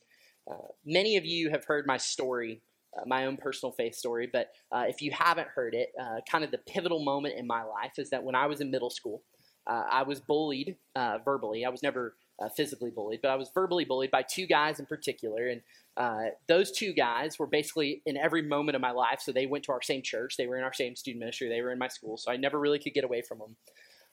uh, 0.50 0.68
many 0.84 1.16
of 1.16 1.24
you 1.24 1.50
have 1.50 1.64
heard 1.66 1.86
my 1.86 1.98
story, 1.98 2.62
uh, 2.96 3.02
my 3.06 3.26
own 3.26 3.36
personal 3.36 3.72
faith 3.72 3.94
story, 3.94 4.28
but 4.32 4.48
uh, 4.72 4.84
if 4.88 5.02
you 5.02 5.10
haven't 5.12 5.48
heard 5.48 5.74
it, 5.74 5.90
uh, 6.00 6.20
kind 6.30 6.42
of 6.42 6.50
the 6.50 6.58
pivotal 6.58 7.04
moment 7.04 7.34
in 7.38 7.46
my 7.46 7.62
life 7.62 7.98
is 7.98 8.10
that 8.10 8.24
when 8.24 8.34
I 8.34 8.46
was 8.46 8.60
in 8.60 8.70
middle 8.70 8.90
school, 8.90 9.22
I 9.66 10.02
was 10.02 10.20
bullied 10.20 10.76
verbally. 11.24 11.64
I 11.64 11.70
was 11.70 11.82
never 11.82 12.16
uh, 12.40 12.48
physically 12.48 12.90
bullied, 12.90 13.20
but 13.22 13.30
I 13.30 13.36
was 13.36 13.50
verbally 13.54 13.84
bullied 13.84 14.10
by 14.10 14.22
two 14.22 14.46
guys 14.46 14.80
in 14.80 14.86
particular. 14.86 15.46
And 15.48 15.62
uh, 15.96 16.30
those 16.48 16.72
two 16.72 16.92
guys 16.92 17.38
were 17.38 17.46
basically 17.46 18.02
in 18.06 18.16
every 18.16 18.42
moment 18.42 18.76
of 18.76 18.82
my 18.82 18.90
life. 18.90 19.20
So 19.20 19.32
they 19.32 19.46
went 19.46 19.64
to 19.64 19.72
our 19.72 19.82
same 19.82 20.02
church, 20.02 20.36
they 20.36 20.46
were 20.46 20.56
in 20.56 20.64
our 20.64 20.72
same 20.72 20.96
student 20.96 21.20
ministry, 21.20 21.48
they 21.48 21.62
were 21.62 21.72
in 21.72 21.78
my 21.78 21.88
school. 21.88 22.16
So 22.16 22.32
I 22.32 22.36
never 22.36 22.58
really 22.58 22.78
could 22.78 22.94
get 22.94 23.04
away 23.04 23.22
from 23.22 23.38
them. 23.38 23.56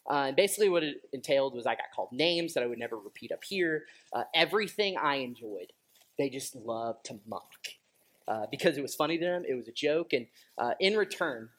Uh, 0.10 0.26
and 0.28 0.36
basically, 0.36 0.70
what 0.70 0.84
it 0.84 0.98
entailed 1.14 1.54
was 1.54 1.66
I 1.66 1.76
got 1.76 1.92
called 1.96 2.10
names 2.12 2.54
that 2.54 2.64
I 2.64 2.68
would 2.68 2.80
never 2.80 2.98
repeat 2.98 3.32
up 3.32 3.44
here. 3.44 3.86
Uh, 4.12 4.24
everything 4.34 4.98
I 4.98 5.18
enjoyed, 5.18 5.74
they 6.18 6.30
just 6.30 6.56
loved 6.56 7.06
to 7.06 7.20
mock. 7.28 7.52
Uh, 8.28 8.46
because 8.50 8.78
it 8.78 8.82
was 8.82 8.96
funny 8.96 9.18
to 9.18 9.26
them, 9.26 9.44
it 9.48 9.56
was 9.56 9.68
a 9.68 9.72
joke. 9.72 10.14
And 10.14 10.28
uh, 10.58 10.74
in 10.80 10.96
return, 10.96 11.50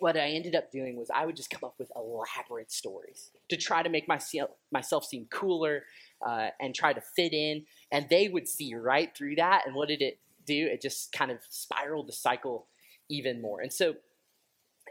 what 0.00 0.16
I 0.16 0.30
ended 0.30 0.54
up 0.54 0.70
doing 0.70 0.96
was 0.96 1.08
I 1.14 1.26
would 1.26 1.36
just 1.36 1.50
come 1.50 1.60
up 1.64 1.74
with 1.78 1.90
elaborate 1.94 2.72
stories 2.72 3.30
to 3.48 3.56
try 3.56 3.82
to 3.82 3.88
make 3.88 4.08
myself 4.08 4.50
myself 4.72 5.04
seem 5.04 5.26
cooler 5.30 5.84
uh, 6.26 6.48
and 6.60 6.74
try 6.74 6.92
to 6.92 7.00
fit 7.00 7.32
in. 7.32 7.64
And 7.92 8.06
they 8.08 8.28
would 8.28 8.48
see 8.48 8.74
right 8.74 9.14
through 9.16 9.36
that. 9.36 9.66
And 9.66 9.74
what 9.74 9.88
did 9.88 10.02
it 10.02 10.18
do? 10.46 10.66
It 10.66 10.80
just 10.80 11.12
kind 11.12 11.30
of 11.30 11.38
spiraled 11.48 12.08
the 12.08 12.12
cycle 12.12 12.66
even 13.08 13.40
more. 13.40 13.60
And 13.60 13.72
so, 13.72 13.94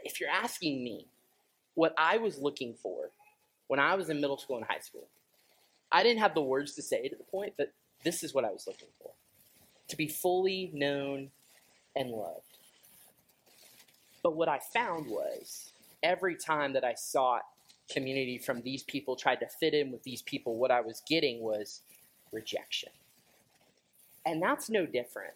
if 0.04 0.20
you're 0.20 0.30
asking 0.30 0.82
me 0.82 1.06
what 1.74 1.94
I 1.98 2.16
was 2.18 2.38
looking 2.38 2.74
for 2.74 3.10
when 3.68 3.80
I 3.80 3.94
was 3.94 4.08
in 4.08 4.20
middle 4.20 4.38
school 4.38 4.56
and 4.56 4.66
high 4.66 4.80
school, 4.80 5.08
I 5.92 6.02
didn't 6.02 6.20
have 6.20 6.34
the 6.34 6.42
words 6.42 6.74
to 6.74 6.82
say 6.82 7.08
to 7.08 7.16
the 7.16 7.24
point, 7.24 7.54
but 7.58 7.72
this 8.04 8.22
is 8.22 8.32
what 8.32 8.44
I 8.44 8.50
was 8.50 8.66
looking 8.66 8.88
for 9.00 9.10
to 9.88 9.96
be 9.96 10.06
fully 10.06 10.70
known 10.72 11.30
and 11.96 12.10
loved. 12.10 12.49
But 14.22 14.36
what 14.36 14.48
I 14.48 14.60
found 14.72 15.08
was 15.08 15.72
every 16.02 16.36
time 16.36 16.72
that 16.74 16.84
I 16.84 16.94
sought 16.94 17.42
community 17.90 18.38
from 18.38 18.62
these 18.62 18.82
people, 18.82 19.16
tried 19.16 19.40
to 19.40 19.46
fit 19.46 19.74
in 19.74 19.90
with 19.90 20.02
these 20.02 20.22
people, 20.22 20.56
what 20.56 20.70
I 20.70 20.80
was 20.80 21.02
getting 21.08 21.40
was 21.40 21.82
rejection. 22.32 22.90
And 24.26 24.42
that's 24.42 24.70
no 24.70 24.86
different 24.86 25.34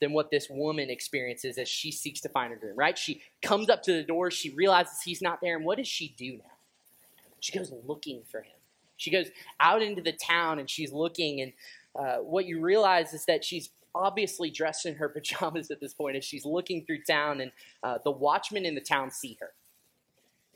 than 0.00 0.12
what 0.12 0.30
this 0.30 0.48
woman 0.50 0.90
experiences 0.90 1.58
as 1.58 1.68
she 1.68 1.90
seeks 1.90 2.20
to 2.20 2.28
find 2.28 2.52
her 2.52 2.58
groom, 2.58 2.76
right? 2.76 2.98
She 2.98 3.22
comes 3.42 3.70
up 3.70 3.82
to 3.84 3.92
the 3.92 4.02
door, 4.02 4.30
she 4.30 4.50
realizes 4.50 5.00
he's 5.02 5.22
not 5.22 5.40
there, 5.40 5.56
and 5.56 5.64
what 5.64 5.78
does 5.78 5.88
she 5.88 6.14
do 6.16 6.32
now? 6.32 6.44
She 7.40 7.56
goes 7.56 7.72
looking 7.86 8.22
for 8.30 8.40
him. 8.40 8.52
She 8.96 9.10
goes 9.10 9.26
out 9.60 9.82
into 9.82 10.02
the 10.02 10.12
town 10.12 10.58
and 10.58 10.68
she's 10.68 10.92
looking, 10.92 11.40
and 11.40 11.52
uh, 11.98 12.16
what 12.16 12.46
you 12.46 12.60
realize 12.60 13.12
is 13.14 13.24
that 13.26 13.44
she's 13.44 13.70
obviously 13.96 14.50
dressed 14.50 14.86
in 14.86 14.96
her 14.96 15.08
pajamas 15.16 15.70
at 15.70 15.80
this 15.80 15.94
point 15.94 16.16
as 16.16 16.24
she's 16.24 16.44
looking 16.44 16.84
through 16.84 17.02
town, 17.02 17.40
and 17.40 17.52
uh, 17.82 17.98
the 18.04 18.10
watchmen 18.10 18.64
in 18.64 18.74
the 18.74 18.80
town 18.80 19.10
see 19.10 19.36
her. 19.40 19.52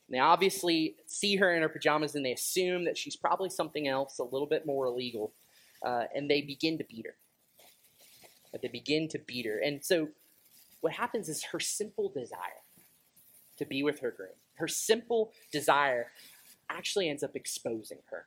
And 0.09 0.17
they 0.17 0.21
obviously 0.21 0.97
see 1.07 1.37
her 1.37 1.55
in 1.55 1.63
her 1.63 1.69
pajamas 1.69 2.17
and 2.17 2.27
they 2.27 2.33
assume 2.33 2.85
that 2.85 2.99
she's 2.99 3.15
probably 3.15 3.49
something 3.49 3.87
else, 3.87 4.19
a 4.19 4.25
little 4.25 4.47
bit 4.47 4.67
more 4.67 4.87
illegal, 4.87 5.33
uh, 5.85 6.05
and 6.15 6.29
they 6.29 6.43
begin 6.43 6.79
to 6.79 6.85
beat 6.85 7.07
her. 7.07 7.15
But 8.51 8.63
they 8.63 8.69
begin 8.69 9.07
to 9.09 9.19
beat 9.21 9.47
her. 9.47 9.59
And 9.59 9.85
so 9.85 10.09
what 10.81 10.95
happens 10.95 11.29
is 11.29 11.45
her 11.45 11.61
simple 11.61 12.09
desire 12.09 12.65
to 13.59 13.65
be 13.65 13.83
with 13.83 14.01
her 14.01 14.11
groom, 14.11 14.31
her 14.55 14.67
simple 14.67 15.33
desire 15.53 16.09
actually 16.69 17.09
ends 17.09 17.23
up 17.23 17.37
exposing 17.37 17.99
her 18.11 18.27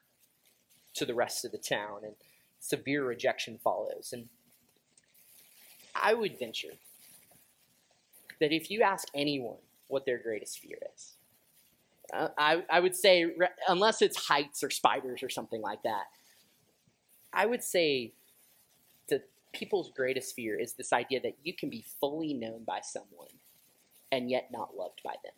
to 0.94 1.06
the 1.06 1.14
rest 1.14 1.44
of 1.44 1.52
the 1.52 1.58
town, 1.58 2.02
and 2.04 2.14
severe 2.60 3.04
rejection 3.04 3.58
follows. 3.62 4.12
And 4.14 4.30
I 5.96 6.14
would 6.14 6.38
venture 6.40 6.74
that 8.40 8.52
if 8.52 8.70
you 8.70 8.82
ask 8.82 9.08
anyone 9.14 9.58
what 9.88 10.06
their 10.06 10.18
greatest 10.18 10.60
fear 10.60 10.78
is, 10.96 11.14
uh, 12.14 12.30
I, 12.38 12.64
I 12.70 12.80
would 12.80 12.96
say, 12.96 13.32
unless 13.68 14.02
it's 14.02 14.28
heights 14.28 14.64
or 14.64 14.70
spiders 14.70 15.24
or 15.24 15.30
something 15.30 15.62
like 15.62 15.84
that, 15.84 16.06
I 17.32 17.46
would 17.46 17.64
say 17.64 18.14
that 19.10 19.30
people's 19.54 19.92
greatest 19.96 20.36
fear 20.36 20.60
is 20.60 20.74
this 20.74 20.94
idea 20.94 21.22
that 21.22 21.38
you 21.44 21.54
can 21.54 21.70
be 21.70 21.86
fully 22.00 22.34
known 22.34 22.64
by 22.66 22.82
someone 22.82 23.30
and 24.12 24.30
yet 24.30 24.50
not 24.52 24.76
loved 24.76 25.02
by 25.04 25.16
them 25.24 25.34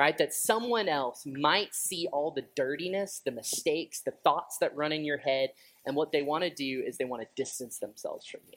right? 0.00 0.16
That 0.16 0.32
someone 0.32 0.88
else 0.88 1.26
might 1.26 1.74
see 1.74 2.08
all 2.10 2.30
the 2.30 2.46
dirtiness, 2.56 3.20
the 3.22 3.30
mistakes, 3.30 4.00
the 4.00 4.12
thoughts 4.24 4.56
that 4.56 4.74
run 4.74 4.92
in 4.92 5.04
your 5.04 5.18
head, 5.18 5.50
and 5.84 5.94
what 5.94 6.10
they 6.10 6.22
want 6.22 6.42
to 6.42 6.48
do 6.48 6.82
is 6.86 6.96
they 6.96 7.04
want 7.04 7.20
to 7.20 7.28
distance 7.36 7.78
themselves 7.78 8.26
from 8.26 8.40
you. 8.50 8.56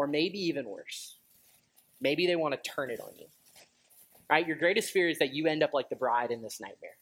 Or 0.00 0.06
maybe 0.06 0.38
even 0.38 0.66
worse, 0.66 1.18
maybe 2.00 2.26
they 2.26 2.34
want 2.34 2.54
to 2.54 2.70
turn 2.70 2.90
it 2.90 3.00
on 3.00 3.10
you. 3.18 3.26
Right? 4.30 4.46
Your 4.46 4.56
greatest 4.56 4.92
fear 4.92 5.10
is 5.10 5.18
that 5.18 5.34
you 5.34 5.46
end 5.46 5.62
up 5.62 5.74
like 5.74 5.90
the 5.90 5.94
bride 5.94 6.30
in 6.30 6.40
this 6.40 6.58
nightmare, 6.58 6.96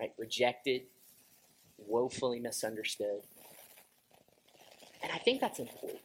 right? 0.00 0.14
Rejected, 0.16 0.84
woefully 1.76 2.40
misunderstood. 2.40 3.20
And 5.02 5.12
I 5.12 5.18
think 5.18 5.42
that's 5.42 5.58
important. 5.58 6.00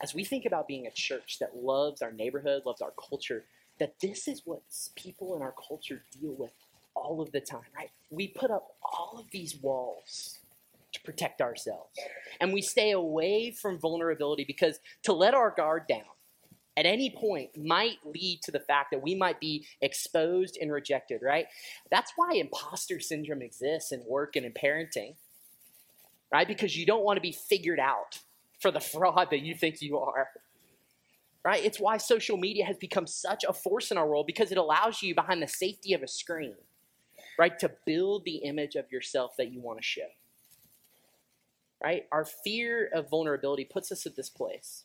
As 0.00 0.14
we 0.14 0.22
think 0.22 0.44
about 0.44 0.68
being 0.68 0.86
a 0.86 0.92
church 0.92 1.40
that 1.40 1.56
loves 1.56 2.02
our 2.02 2.12
neighborhood, 2.12 2.62
loves 2.64 2.80
our 2.80 2.92
culture, 2.92 3.42
that 3.80 3.98
this 4.00 4.28
is 4.28 4.42
what 4.44 4.62
people 4.94 5.34
in 5.34 5.42
our 5.42 5.54
culture 5.68 6.04
deal 6.20 6.36
with 6.38 6.52
all 6.94 7.20
of 7.20 7.32
the 7.32 7.40
time, 7.40 7.66
right? 7.76 7.90
We 8.10 8.28
put 8.28 8.52
up 8.52 8.76
all 8.80 9.18
of 9.18 9.28
these 9.32 9.56
walls 9.56 10.38
to 10.92 11.00
protect 11.02 11.40
ourselves. 11.40 11.90
And 12.40 12.52
we 12.52 12.62
stay 12.62 12.92
away 12.92 13.50
from 13.50 13.78
vulnerability 13.78 14.44
because 14.44 14.78
to 15.04 15.12
let 15.12 15.34
our 15.34 15.50
guard 15.50 15.86
down 15.88 16.02
at 16.76 16.86
any 16.86 17.10
point 17.10 17.50
might 17.56 17.98
lead 18.04 18.40
to 18.42 18.50
the 18.50 18.60
fact 18.60 18.90
that 18.92 19.02
we 19.02 19.14
might 19.14 19.40
be 19.40 19.66
exposed 19.80 20.58
and 20.60 20.72
rejected, 20.72 21.20
right? 21.22 21.46
That's 21.90 22.12
why 22.16 22.32
imposter 22.34 22.98
syndrome 23.00 23.42
exists 23.42 23.92
in 23.92 24.02
work 24.06 24.36
and 24.36 24.46
in 24.46 24.52
parenting, 24.52 25.16
right? 26.32 26.48
Because 26.48 26.76
you 26.76 26.86
don't 26.86 27.04
want 27.04 27.18
to 27.18 27.22
be 27.22 27.32
figured 27.32 27.80
out 27.80 28.20
for 28.60 28.70
the 28.70 28.80
fraud 28.80 29.28
that 29.30 29.40
you 29.40 29.54
think 29.54 29.82
you 29.82 29.98
are 29.98 30.28
right? 31.44 31.64
It's 31.64 31.80
why 31.80 31.96
social 31.96 32.36
media 32.36 32.64
has 32.64 32.76
become 32.76 33.06
such 33.06 33.44
a 33.48 33.52
force 33.52 33.90
in 33.90 33.98
our 33.98 34.06
world 34.06 34.26
because 34.26 34.52
it 34.52 34.58
allows 34.58 35.02
you 35.02 35.14
behind 35.14 35.42
the 35.42 35.48
safety 35.48 35.92
of 35.92 36.02
a 36.02 36.08
screen, 36.08 36.54
right, 37.38 37.58
to 37.58 37.70
build 37.84 38.24
the 38.24 38.36
image 38.36 38.76
of 38.76 38.90
yourself 38.92 39.32
that 39.38 39.52
you 39.52 39.60
want 39.60 39.78
to 39.78 39.84
show. 39.84 40.06
Right? 41.82 42.06
Our 42.12 42.24
fear 42.24 42.88
of 42.92 43.10
vulnerability 43.10 43.64
puts 43.64 43.90
us 43.90 44.06
at 44.06 44.14
this 44.14 44.30
place 44.30 44.84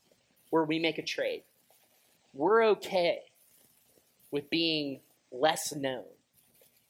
where 0.50 0.64
we 0.64 0.80
make 0.80 0.98
a 0.98 1.04
trade. 1.04 1.44
We're 2.34 2.64
okay 2.70 3.20
with 4.32 4.50
being 4.50 5.02
less 5.32 5.74
known 5.76 6.06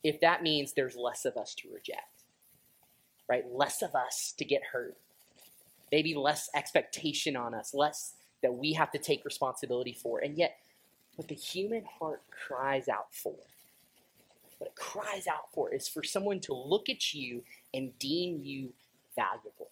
if 0.03 0.21
that 0.21 0.43
means 0.43 0.73
there's 0.73 0.95
less 0.95 1.25
of 1.25 1.35
us 1.35 1.53
to 1.55 1.69
reject. 1.73 2.23
Right? 3.27 3.43
Less 3.51 3.81
of 3.81 3.95
us 3.95 4.33
to 4.37 4.45
get 4.45 4.61
hurt. 4.71 4.95
Maybe 5.91 6.15
less 6.15 6.49
expectation 6.55 7.35
on 7.35 7.53
us, 7.53 7.73
less 7.73 8.13
that 8.41 8.53
we 8.53 8.73
have 8.73 8.91
to 8.91 8.97
take 8.97 9.25
responsibility 9.25 9.93
for. 9.93 10.19
And 10.19 10.37
yet, 10.37 10.57
what 11.15 11.27
the 11.27 11.35
human 11.35 11.83
heart 11.99 12.21
cries 12.29 12.87
out 12.87 13.13
for, 13.13 13.35
what 14.57 14.67
it 14.67 14.75
cries 14.75 15.27
out 15.27 15.51
for 15.53 15.73
is 15.73 15.87
for 15.87 16.03
someone 16.03 16.39
to 16.41 16.53
look 16.53 16.89
at 16.89 17.13
you 17.13 17.43
and 17.73 17.97
deem 17.99 18.39
you 18.43 18.73
valuable. 19.15 19.69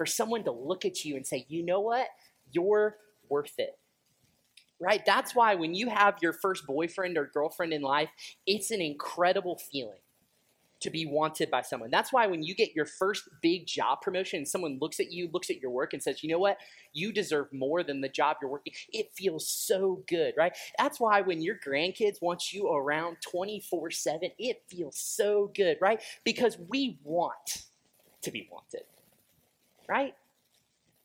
For 0.00 0.06
someone 0.06 0.44
to 0.44 0.50
look 0.50 0.86
at 0.86 1.04
you 1.04 1.16
and 1.16 1.26
say, 1.26 1.44
you 1.50 1.62
know 1.62 1.80
what? 1.80 2.06
You're 2.52 2.96
worth 3.28 3.52
it. 3.58 3.78
Right? 4.80 5.04
That's 5.04 5.34
why 5.34 5.56
when 5.56 5.74
you 5.74 5.90
have 5.90 6.16
your 6.22 6.32
first 6.32 6.66
boyfriend 6.66 7.18
or 7.18 7.26
girlfriend 7.26 7.74
in 7.74 7.82
life, 7.82 8.08
it's 8.46 8.70
an 8.70 8.80
incredible 8.80 9.58
feeling 9.58 9.98
to 10.80 10.88
be 10.88 11.04
wanted 11.04 11.50
by 11.50 11.60
someone. 11.60 11.90
That's 11.90 12.14
why 12.14 12.28
when 12.28 12.42
you 12.42 12.54
get 12.54 12.74
your 12.74 12.86
first 12.86 13.28
big 13.42 13.66
job 13.66 14.00
promotion 14.00 14.38
and 14.38 14.48
someone 14.48 14.78
looks 14.80 15.00
at 15.00 15.12
you, 15.12 15.28
looks 15.34 15.50
at 15.50 15.60
your 15.60 15.70
work 15.70 15.92
and 15.92 16.02
says, 16.02 16.22
you 16.24 16.30
know 16.30 16.38
what, 16.38 16.56
you 16.94 17.12
deserve 17.12 17.52
more 17.52 17.82
than 17.82 18.00
the 18.00 18.08
job 18.08 18.38
you're 18.40 18.50
working, 18.50 18.72
it 18.90 19.10
feels 19.14 19.46
so 19.46 20.02
good, 20.08 20.32
right? 20.38 20.56
That's 20.78 20.98
why 20.98 21.20
when 21.20 21.42
your 21.42 21.56
grandkids 21.56 22.22
want 22.22 22.54
you 22.54 22.68
around 22.68 23.18
24 23.20 23.90
7, 23.90 24.30
it 24.38 24.62
feels 24.66 24.98
so 24.98 25.52
good, 25.54 25.76
right? 25.82 26.00
Because 26.24 26.56
we 26.70 26.98
want 27.04 27.64
to 28.22 28.30
be 28.30 28.48
wanted, 28.50 28.84
right? 29.90 30.14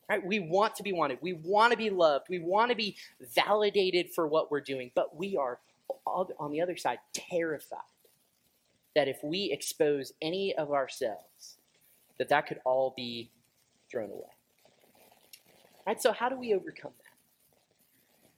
Right? 0.08 0.24
We 0.24 0.40
want 0.40 0.76
to 0.76 0.84
be 0.84 0.94
wanted. 0.94 1.18
We 1.22 1.34
want 1.34 1.72
to 1.72 1.78
be 1.78 1.90
loved. 1.90 2.28
We 2.30 2.40
want 2.40 2.70
to 2.70 2.76
be 2.76 2.96
validated 3.34 4.12
for 4.14 4.28
what 4.28 4.52
we're 4.52 4.62
doing, 4.62 4.92
but 4.94 5.18
we 5.18 5.36
are 5.36 5.60
on 6.06 6.52
the 6.52 6.62
other 6.62 6.78
side 6.78 7.00
terrified 7.14 7.80
that 8.96 9.08
if 9.08 9.18
we 9.24 9.52
expose 9.52 10.14
any 10.22 10.56
of 10.56 10.72
ourselves, 10.72 11.58
that 12.18 12.30
that 12.30 12.48
could 12.48 12.60
all 12.64 12.94
be 12.96 13.32
thrown 13.92 14.12
away. 14.12 14.22
Right? 15.86 16.02
So 16.02 16.12
how 16.12 16.30
do 16.30 16.38
we 16.38 16.54
overcome 16.54 16.94
that? 16.98 17.18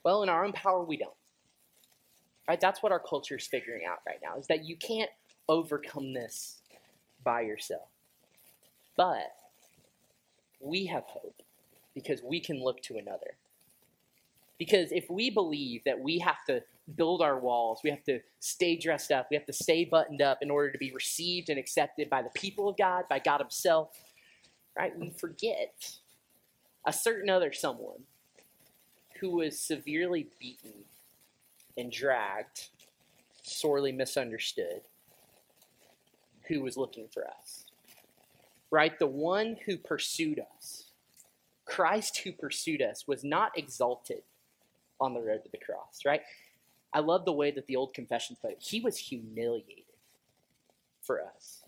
Well, 0.02 0.22
in 0.22 0.28
our 0.28 0.44
own 0.44 0.52
power, 0.52 0.82
we 0.82 0.96
don't. 0.96 1.12
Right? 2.48 2.60
That's 2.60 2.82
what 2.82 2.92
our 2.92 2.98
culture 2.98 3.36
is 3.36 3.46
figuring 3.46 3.82
out 3.86 3.98
right 4.06 4.18
now, 4.22 4.38
is 4.38 4.46
that 4.46 4.64
you 4.64 4.76
can't 4.76 5.10
overcome 5.48 6.14
this 6.14 6.60
by 7.22 7.42
yourself. 7.42 7.88
But 8.96 9.32
we 10.60 10.86
have 10.86 11.04
hope 11.04 11.42
because 11.94 12.22
we 12.22 12.40
can 12.40 12.62
look 12.62 12.82
to 12.82 12.96
another. 12.96 13.36
Because 14.58 14.90
if 14.90 15.08
we 15.08 15.30
believe 15.30 15.82
that 15.84 16.00
we 16.00 16.18
have 16.18 16.44
to 16.46 16.62
build 16.96 17.22
our 17.22 17.38
walls, 17.38 17.80
we 17.84 17.90
have 17.90 18.02
to 18.04 18.20
stay 18.40 18.76
dressed 18.76 19.12
up, 19.12 19.28
we 19.30 19.36
have 19.36 19.46
to 19.46 19.52
stay 19.52 19.84
buttoned 19.84 20.22
up 20.22 20.38
in 20.42 20.50
order 20.50 20.72
to 20.72 20.78
be 20.78 20.92
received 20.92 21.48
and 21.48 21.58
accepted 21.58 22.10
by 22.10 22.22
the 22.22 22.30
people 22.30 22.68
of 22.68 22.76
God, 22.76 23.04
by 23.08 23.18
God 23.18 23.40
Himself, 23.40 23.90
right? 24.76 24.98
We 24.98 25.10
forget 25.10 25.98
a 26.86 26.92
certain 26.92 27.30
other 27.30 27.52
someone 27.52 28.02
who 29.20 29.30
was 29.30 29.60
severely 29.60 30.28
beaten 30.40 30.72
and 31.76 31.92
dragged, 31.92 32.68
sorely 33.42 33.92
misunderstood, 33.92 34.80
who 36.48 36.62
was 36.62 36.76
looking 36.76 37.08
for 37.08 37.26
us. 37.28 37.67
Right? 38.70 38.98
The 38.98 39.06
one 39.06 39.56
who 39.66 39.76
pursued 39.76 40.40
us. 40.56 40.84
Christ 41.64 42.18
who 42.18 42.32
pursued 42.32 42.82
us 42.82 43.06
was 43.06 43.24
not 43.24 43.52
exalted 43.56 44.22
on 45.00 45.14
the 45.14 45.20
road 45.20 45.44
to 45.44 45.50
the 45.50 45.58
cross, 45.58 46.00
right? 46.04 46.22
I 46.92 47.00
love 47.00 47.24
the 47.24 47.32
way 47.32 47.50
that 47.50 47.66
the 47.66 47.76
old 47.76 47.92
confessions 47.94 48.38
put 48.40 48.52
it. 48.52 48.58
He 48.60 48.80
was 48.80 48.96
humiliated 48.96 49.84
for 51.02 51.22
us, 51.22 51.62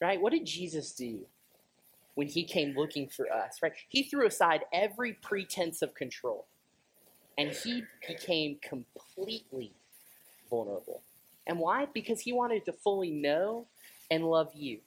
right? 0.00 0.20
What 0.20 0.32
did 0.32 0.46
Jesus 0.46 0.92
do 0.92 1.20
when 2.14 2.28
he 2.28 2.44
came 2.44 2.74
looking 2.76 3.08
for 3.08 3.30
us, 3.30 3.58
right? 3.62 3.72
He 3.88 4.04
threw 4.04 4.26
aside 4.26 4.62
every 4.72 5.12
pretense 5.14 5.82
of 5.82 5.94
control 5.94 6.46
and 7.36 7.50
he 7.50 7.82
became 8.06 8.58
completely 8.62 9.72
vulnerable. 10.48 11.02
And 11.46 11.58
why? 11.58 11.86
Because 11.92 12.20
he 12.20 12.32
wanted 12.32 12.64
to 12.66 12.72
fully 12.72 13.10
know 13.10 13.66
and 14.10 14.24
love 14.24 14.50
you. 14.54 14.78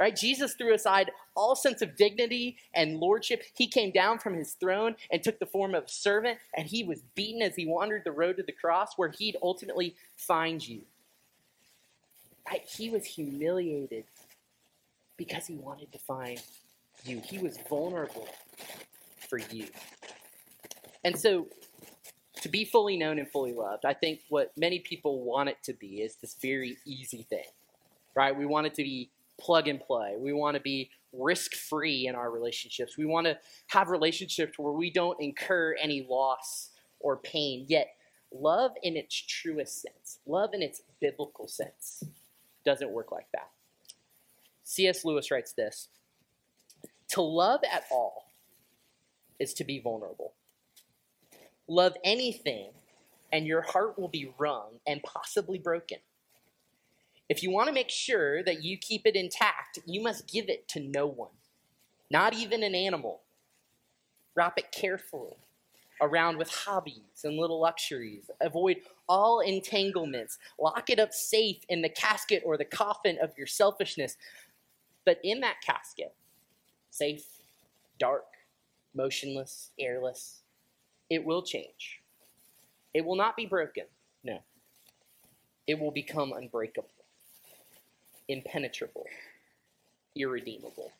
Right? 0.00 0.16
Jesus 0.16 0.54
threw 0.54 0.72
aside 0.72 1.12
all 1.36 1.54
sense 1.54 1.82
of 1.82 1.94
dignity 1.94 2.56
and 2.74 2.98
lordship. 2.98 3.42
He 3.54 3.66
came 3.66 3.90
down 3.90 4.18
from 4.18 4.34
his 4.34 4.54
throne 4.54 4.96
and 5.12 5.22
took 5.22 5.38
the 5.38 5.46
form 5.46 5.74
of 5.74 5.84
a 5.84 5.88
servant, 5.88 6.38
and 6.56 6.66
he 6.66 6.82
was 6.82 7.02
beaten 7.14 7.42
as 7.42 7.54
he 7.54 7.66
wandered 7.66 8.02
the 8.04 8.10
road 8.10 8.38
to 8.38 8.42
the 8.42 8.50
cross 8.50 8.94
where 8.96 9.10
he'd 9.10 9.36
ultimately 9.42 9.94
find 10.16 10.66
you. 10.66 10.80
Right? 12.50 12.62
He 12.66 12.88
was 12.88 13.04
humiliated 13.04 14.04
because 15.18 15.46
he 15.46 15.54
wanted 15.54 15.92
to 15.92 15.98
find 15.98 16.42
you. 17.04 17.20
He 17.20 17.38
was 17.38 17.58
vulnerable 17.68 18.26
for 19.28 19.38
you. 19.38 19.66
And 21.04 21.18
so, 21.18 21.46
to 22.40 22.48
be 22.48 22.64
fully 22.64 22.96
known 22.96 23.18
and 23.18 23.30
fully 23.30 23.52
loved, 23.52 23.84
I 23.84 23.92
think 23.92 24.20
what 24.30 24.50
many 24.56 24.78
people 24.78 25.20
want 25.20 25.50
it 25.50 25.58
to 25.64 25.74
be 25.74 26.00
is 26.00 26.16
this 26.16 26.36
very 26.40 26.78
easy 26.86 27.26
thing, 27.28 27.44
right? 28.14 28.34
We 28.34 28.46
want 28.46 28.66
it 28.66 28.74
to 28.76 28.82
be 28.82 29.10
plug 29.40 29.68
and 29.68 29.80
play. 29.80 30.14
We 30.18 30.32
want 30.32 30.54
to 30.56 30.60
be 30.60 30.90
risk 31.12 31.54
free 31.54 32.06
in 32.06 32.14
our 32.14 32.30
relationships. 32.30 32.96
We 32.96 33.06
want 33.06 33.26
to 33.26 33.38
have 33.68 33.88
relationships 33.88 34.58
where 34.58 34.72
we 34.72 34.90
don't 34.90 35.20
incur 35.20 35.74
any 35.80 36.06
loss 36.08 36.70
or 37.00 37.16
pain. 37.16 37.66
Yet, 37.68 37.88
love 38.32 38.72
in 38.82 38.96
its 38.96 39.14
truest 39.14 39.82
sense, 39.82 40.18
love 40.26 40.50
in 40.54 40.62
its 40.62 40.82
biblical 41.00 41.48
sense, 41.48 42.04
doesn't 42.64 42.90
work 42.90 43.10
like 43.10 43.26
that. 43.32 43.50
C.S. 44.62 45.04
Lewis 45.04 45.30
writes 45.30 45.52
this 45.52 45.88
To 47.08 47.22
love 47.22 47.60
at 47.70 47.84
all 47.90 48.26
is 49.40 49.54
to 49.54 49.64
be 49.64 49.80
vulnerable. 49.80 50.34
Love 51.66 51.96
anything, 52.04 52.70
and 53.32 53.46
your 53.46 53.62
heart 53.62 53.98
will 53.98 54.08
be 54.08 54.32
wrung 54.38 54.80
and 54.86 55.02
possibly 55.02 55.58
broken. 55.58 55.98
If 57.30 57.44
you 57.44 57.52
want 57.52 57.68
to 57.68 57.72
make 57.72 57.90
sure 57.90 58.42
that 58.42 58.64
you 58.64 58.76
keep 58.76 59.06
it 59.06 59.14
intact, 59.14 59.78
you 59.86 60.02
must 60.02 60.26
give 60.26 60.48
it 60.48 60.66
to 60.70 60.80
no 60.80 61.06
one, 61.06 61.30
not 62.10 62.34
even 62.34 62.64
an 62.64 62.74
animal. 62.74 63.20
Wrap 64.34 64.58
it 64.58 64.72
carefully 64.72 65.36
around 66.02 66.38
with 66.38 66.50
hobbies 66.50 67.22
and 67.22 67.38
little 67.38 67.60
luxuries. 67.60 68.30
Avoid 68.40 68.78
all 69.08 69.38
entanglements. 69.38 70.38
Lock 70.58 70.90
it 70.90 70.98
up 70.98 71.12
safe 71.12 71.58
in 71.68 71.82
the 71.82 71.88
casket 71.88 72.42
or 72.44 72.56
the 72.56 72.64
coffin 72.64 73.16
of 73.22 73.38
your 73.38 73.46
selfishness. 73.46 74.16
But 75.04 75.20
in 75.22 75.38
that 75.40 75.60
casket, 75.64 76.12
safe, 76.90 77.26
dark, 78.00 78.26
motionless, 78.92 79.70
airless, 79.78 80.40
it 81.08 81.24
will 81.24 81.42
change. 81.42 82.00
It 82.92 83.04
will 83.04 83.16
not 83.16 83.36
be 83.36 83.46
broken. 83.46 83.84
No. 84.24 84.40
It 85.68 85.78
will 85.78 85.92
become 85.92 86.32
unbreakable 86.32 86.88
impenetrable, 88.30 89.06
irredeemable. 90.16 90.92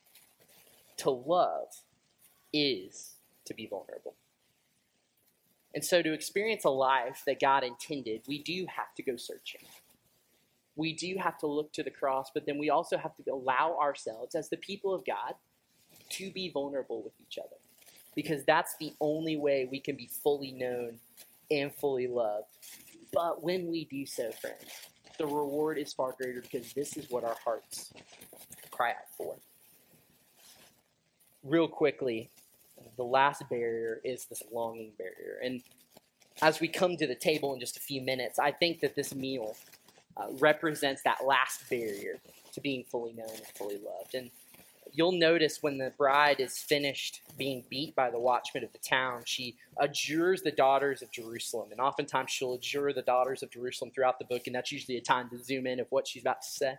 To 0.97 1.09
love 1.09 1.67
is 2.53 3.15
to 3.45 3.53
be 3.53 3.65
vulnerable. 3.65 4.13
And 5.73 5.83
so, 5.83 6.01
to 6.01 6.13
experience 6.13 6.65
a 6.65 6.69
life 6.69 7.23
that 7.25 7.39
God 7.39 7.63
intended, 7.63 8.21
we 8.27 8.43
do 8.43 8.65
have 8.75 8.93
to 8.95 9.03
go 9.03 9.15
searching. 9.15 9.61
We 10.75 10.93
do 10.93 11.15
have 11.17 11.37
to 11.39 11.47
look 11.47 11.71
to 11.73 11.83
the 11.83 11.91
cross, 11.91 12.29
but 12.33 12.45
then 12.45 12.57
we 12.57 12.69
also 12.69 12.97
have 12.97 13.15
to 13.15 13.23
allow 13.31 13.77
ourselves, 13.81 14.35
as 14.35 14.49
the 14.49 14.57
people 14.57 14.93
of 14.93 15.05
God, 15.05 15.35
to 16.09 16.31
be 16.31 16.49
vulnerable 16.49 17.01
with 17.01 17.13
each 17.21 17.37
other. 17.37 17.55
Because 18.15 18.43
that's 18.43 18.75
the 18.79 18.93
only 18.99 19.37
way 19.37 19.67
we 19.71 19.79
can 19.79 19.95
be 19.95 20.07
fully 20.07 20.51
known 20.51 20.99
and 21.49 21.73
fully 21.73 22.07
loved. 22.07 22.47
But 23.13 23.43
when 23.43 23.67
we 23.67 23.85
do 23.85 24.05
so, 24.05 24.31
friends, 24.31 24.65
the 25.17 25.25
reward 25.25 25.77
is 25.77 25.93
far 25.93 26.13
greater 26.17 26.41
because 26.41 26.73
this 26.73 26.97
is 26.97 27.09
what 27.09 27.23
our 27.23 27.35
hearts 27.43 27.93
cry 28.71 28.91
out 28.91 29.09
for. 29.17 29.35
Real 31.43 31.67
quickly, 31.67 32.29
the 32.97 33.03
last 33.03 33.43
barrier 33.49 33.99
is 34.03 34.25
this 34.25 34.43
longing 34.51 34.91
barrier. 34.97 35.39
And 35.43 35.61
as 36.41 36.59
we 36.59 36.67
come 36.67 36.97
to 36.97 37.07
the 37.07 37.15
table 37.15 37.53
in 37.53 37.59
just 37.59 37.77
a 37.77 37.79
few 37.79 38.01
minutes, 38.01 38.39
I 38.39 38.51
think 38.51 38.79
that 38.81 38.95
this 38.95 39.13
meal 39.13 39.55
uh, 40.17 40.27
represents 40.39 41.01
that 41.03 41.25
last 41.25 41.69
barrier 41.69 42.19
to 42.53 42.61
being 42.61 42.83
fully 42.83 43.13
known 43.13 43.29
and 43.29 43.45
fully 43.55 43.77
loved. 43.77 44.13
And 44.13 44.29
you'll 44.93 45.11
notice 45.13 45.59
when 45.61 45.77
the 45.77 45.91
bride 45.97 46.39
is 46.39 46.57
finished 46.57 47.21
being 47.37 47.63
beat 47.69 47.95
by 47.95 48.09
the 48.09 48.19
watchman 48.19 48.63
of 48.63 48.71
the 48.71 48.79
town, 48.79 49.21
she 49.25 49.55
adjures 49.77 50.41
the 50.41 50.51
daughters 50.51 51.01
of 51.01 51.11
Jerusalem. 51.11 51.69
And 51.71 51.79
oftentimes 51.79 52.31
she'll 52.31 52.53
adjure 52.53 52.93
the 52.93 53.01
daughters 53.01 53.43
of 53.43 53.49
Jerusalem 53.51 53.91
throughout 53.91 54.19
the 54.19 54.25
book, 54.25 54.47
and 54.47 54.55
that's 54.55 54.71
usually 54.71 54.97
a 54.97 55.01
time 55.01 55.29
to 55.29 55.37
zoom 55.37 55.67
in 55.67 55.79
of 55.79 55.87
what 55.89 56.07
she's 56.07 56.23
about 56.23 56.41
to 56.41 56.49
say. 56.49 56.75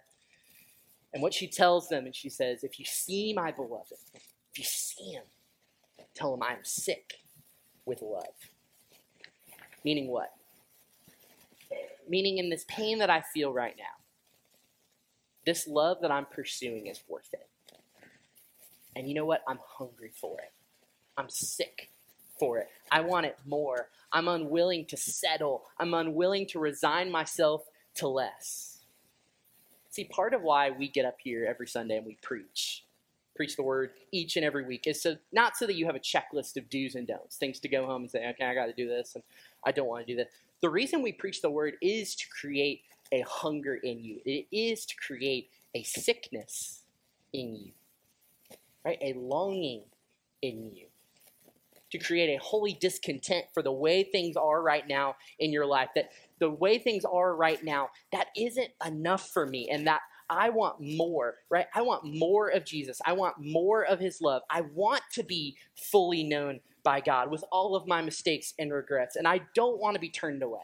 And 1.13 1.23
what 1.23 1.35
she 1.35 1.47
tells 1.47 1.89
them, 1.89 2.07
and 2.07 2.15
she 2.15 2.29
says, 2.29 2.65
If 2.65 2.79
you 2.79 2.85
see 2.87 3.33
my 3.35 3.51
beloved, 3.51 3.93
if 4.15 4.59
you 4.59 4.65
see 4.65 5.13
him, 5.13 5.25
tell 6.15 6.35
him 6.35 6.43
I 6.43 6.53
am 6.53 6.65
sick 6.65 7.15
with 7.85 8.03
love. 8.03 8.25
Meaning 9.85 10.09
what? 10.09 10.33
Meaning 12.09 12.39
in 12.39 12.51
this 12.51 12.65
pain 12.69 12.99
that 12.99 13.11
I 13.11 13.23
feel 13.35 13.53
right 13.53 13.75
now, 13.77 13.85
this 15.45 15.67
love 15.67 15.99
that 16.03 16.11
I'm 16.11 16.27
pursuing 16.27 16.87
is 16.87 17.03
worth 17.09 17.33
it. 17.33 17.49
And 18.95 19.09
you 19.09 19.15
know 19.15 19.25
what? 19.25 19.43
I'm 19.49 19.59
hungry 19.67 20.11
for 20.15 20.39
it. 20.39 20.53
I'm 21.17 21.29
sick 21.29 21.91
for 22.39 22.59
it. 22.59 22.69
I 22.91 23.01
want 23.01 23.27
it 23.27 23.39
more. 23.47 23.89
I'm 24.13 24.29
unwilling 24.29 24.85
to 24.87 24.97
settle. 24.97 25.63
I'm 25.79 25.95
unwilling 25.95 26.47
to 26.49 26.59
resign 26.59 27.11
myself 27.11 27.65
to 27.97 28.09
less. 28.09 28.79
See, 29.91 30.05
part 30.05 30.35
of 30.35 30.43
why 30.43 30.71
we 30.71 30.89
get 30.89 31.05
up 31.05 31.19
here 31.23 31.47
every 31.49 31.67
Sunday 31.67 31.99
and 31.99 32.07
we 32.07 32.17
preach, 32.23 32.85
preach 33.37 33.57
the 33.57 33.63
word 33.63 33.91
each 34.11 34.37
and 34.37 34.45
every 34.45 34.65
week, 34.65 34.87
is 34.87 35.03
so 35.03 35.17
not 35.33 35.57
so 35.57 35.67
that 35.67 35.75
you 35.75 35.85
have 35.87 35.95
a 35.95 36.01
checklist 36.01 36.57
of 36.57 36.69
do's 36.71 36.95
and 36.95 37.07
don'ts, 37.07 37.37
things 37.37 37.61
to 37.61 37.69
go 37.69 37.87
home 37.87 38.03
and 38.03 38.11
say, 38.11 38.27
okay, 38.31 38.47
I 38.47 38.55
got 38.55 38.67
to 38.67 38.73
do 38.73 38.89
this, 38.89 39.15
and 39.15 39.23
I 39.65 39.73
don't 39.73 39.89
want 39.89 40.07
to 40.07 40.13
do 40.13 40.17
that. 40.17 40.31
The 40.63 40.71
reason 40.71 41.03
we 41.03 41.13
preach 41.13 41.43
the 41.43 41.51
word 41.51 41.75
is 41.83 42.15
to 42.17 42.27
create 42.29 42.83
a 43.13 43.23
hunger 43.29 43.75
in 43.75 44.03
you. 44.03 44.21
It 44.25 44.47
is 44.51 44.87
to 44.87 44.97
create 44.97 45.51
a 45.75 45.83
sickness 45.83 46.81
in 47.33 47.55
you 47.57 47.73
right? 48.85 48.99
A 49.01 49.15
longing 49.15 49.83
in 50.43 50.71
you 50.75 50.87
to 51.91 51.99
create 51.99 52.35
a 52.35 52.43
holy 52.43 52.73
discontent 52.81 53.45
for 53.53 53.63
the 53.63 53.73
way 53.73 54.03
things 54.03 54.37
are 54.37 54.63
right 54.63 54.89
now 54.89 55.15
in 55.39 55.53
your 55.53 55.67
life. 55.67 55.91
That 55.95 56.11
the 56.39 56.51
way 56.51 56.79
things 56.79 57.05
are 57.05 57.37
right 57.37 57.63
now, 57.63 57.91
that 58.13 58.29
isn't 58.37 58.71
enough 58.85 59.29
for 59.31 59.47
me, 59.47 59.69
and 59.71 59.87
that 59.87 60.01
I 60.31 60.49
want 60.49 60.77
more, 60.81 61.37
right? 61.51 61.67
I 61.75 61.83
want 61.83 62.05
more 62.05 62.49
of 62.49 62.65
Jesus. 62.65 63.01
I 63.05 63.13
want 63.13 63.35
more 63.39 63.85
of 63.85 64.01
his 64.01 64.23
love. 64.23 64.43
I 64.51 64.63
want 64.63 65.03
to 65.13 65.23
be 65.23 65.57
fully 65.91 66.25
known 66.25 66.61
by 66.83 67.01
God 67.01 67.31
with 67.31 67.45
all 67.53 67.77
of 67.77 67.87
my 67.87 68.01
mistakes 68.03 68.55
and 68.59 68.73
regrets. 68.73 69.17
And 69.17 69.29
I 69.29 69.43
don't 69.55 69.79
want 69.79 69.95
to 69.95 70.01
be 70.01 70.09
turned 70.09 70.43
away, 70.43 70.63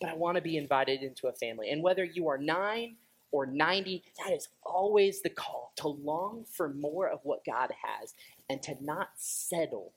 but 0.00 0.10
I 0.10 0.14
want 0.14 0.36
to 0.36 0.42
be 0.42 0.56
invited 0.56 1.02
into 1.02 1.28
a 1.28 1.32
family. 1.32 1.70
And 1.70 1.82
whether 1.82 2.04
you 2.04 2.28
are 2.28 2.38
nine 2.38 2.96
or 3.32 3.46
90, 3.46 4.04
that 4.24 4.32
is 4.32 4.48
always 4.64 5.22
the 5.22 5.30
call 5.30 5.72
to 5.76 5.88
long 5.88 6.44
for 6.48 6.68
more 6.68 7.08
of 7.08 7.20
what 7.24 7.44
God 7.44 7.70
has 7.82 8.14
and 8.48 8.62
to 8.62 8.76
not 8.80 9.08
settle 9.16 9.92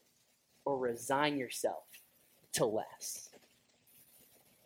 or 0.63 0.77
resign 0.77 1.37
yourself 1.37 1.83
to 2.53 2.65
less. 2.65 3.29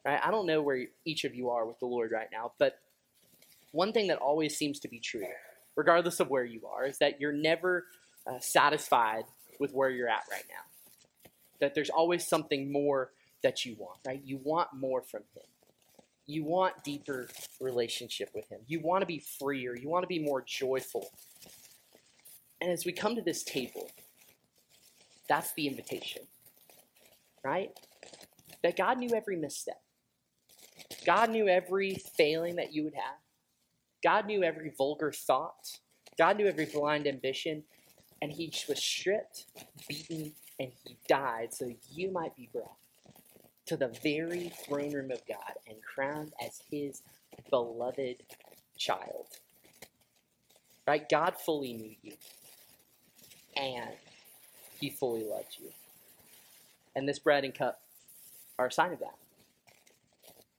Right? 0.06 0.20
I 0.24 0.32
don't 0.32 0.46
know 0.46 0.62
where 0.62 0.86
each 1.04 1.26
of 1.26 1.36
you 1.36 1.50
are 1.50 1.66
with 1.66 1.80
the 1.80 1.88
Lord 1.88 2.12
right 2.12 2.30
now, 2.32 2.54
but 2.58 2.80
one 3.72 3.92
thing 3.92 4.08
that 4.08 4.18
always 4.18 4.56
seems 4.56 4.80
to 4.80 4.88
be 4.88 5.00
true, 5.00 5.26
regardless 5.76 6.20
of 6.20 6.30
where 6.30 6.46
you 6.46 6.62
are, 6.66 6.86
is 6.86 7.00
that 7.00 7.20
you're 7.20 7.34
never 7.34 7.86
uh, 8.26 8.40
satisfied 8.40 9.26
with 9.60 9.74
where 9.74 9.90
you're 9.90 10.10
at 10.10 10.24
right 10.32 10.46
now. 10.50 11.32
That 11.60 11.76
there's 11.76 11.90
always 11.90 12.26
something 12.26 12.72
more 12.72 13.12
that 13.44 13.66
you 13.66 13.76
want, 13.78 14.00
right? 14.06 14.22
You 14.24 14.40
want 14.44 14.70
more 14.74 15.02
from 15.02 15.24
Him. 15.36 15.44
You 16.30 16.44
want 16.44 16.84
deeper 16.84 17.28
relationship 17.60 18.30
with 18.36 18.48
Him. 18.50 18.60
You 18.68 18.82
want 18.82 19.02
to 19.02 19.08
be 19.08 19.18
freer. 19.18 19.76
You 19.76 19.90
want 19.90 20.04
to 20.04 20.08
be 20.08 20.20
more 20.20 20.44
joyful. 20.46 21.10
And 22.62 22.70
as 22.70 22.86
we 22.86 22.92
come 22.92 23.16
to 23.16 23.24
this 23.24 23.44
table, 23.44 23.90
that's 25.28 25.54
the 25.54 25.66
invitation, 25.66 26.22
right? 27.44 27.72
That 28.62 28.78
God 28.78 29.00
knew 29.00 29.10
every 29.16 29.38
misstep. 29.38 29.82
God 31.04 31.32
knew 31.32 31.48
every 31.48 31.96
failing 31.96 32.58
that 32.58 32.74
you 32.74 32.84
would 32.84 32.94
have. 32.94 33.18
God 34.04 34.28
knew 34.28 34.44
every 34.44 34.72
vulgar 34.78 35.12
thought. 35.12 35.80
God 36.16 36.38
knew 36.38 36.46
every 36.46 36.66
blind 36.66 37.08
ambition. 37.08 37.64
And 38.22 38.32
He 38.32 38.54
was 38.68 38.78
stripped, 38.78 39.46
beaten, 39.88 40.34
and 40.60 40.72
He 40.86 40.96
died 41.08 41.56
so 41.56 41.72
you 41.92 42.12
might 42.12 42.36
be 42.36 42.50
brought 42.54 42.78
to 43.70 43.78
the 43.78 43.88
very 44.02 44.52
throne 44.66 44.92
room 44.92 45.12
of 45.12 45.22
God 45.28 45.54
and 45.68 45.78
crowned 45.84 46.34
as 46.44 46.64
his 46.72 47.04
beloved 47.52 48.16
child. 48.76 49.28
Right? 50.88 51.08
God 51.08 51.36
fully 51.38 51.74
knew 51.74 51.94
you, 52.02 52.14
and 53.56 53.92
he 54.80 54.90
fully 54.90 55.24
loved 55.24 55.58
you. 55.60 55.70
And 56.96 57.08
this 57.08 57.20
bread 57.20 57.44
and 57.44 57.54
cup 57.54 57.82
are 58.58 58.66
a 58.66 58.72
sign 58.72 58.92
of 58.92 59.00
that. 59.02 59.14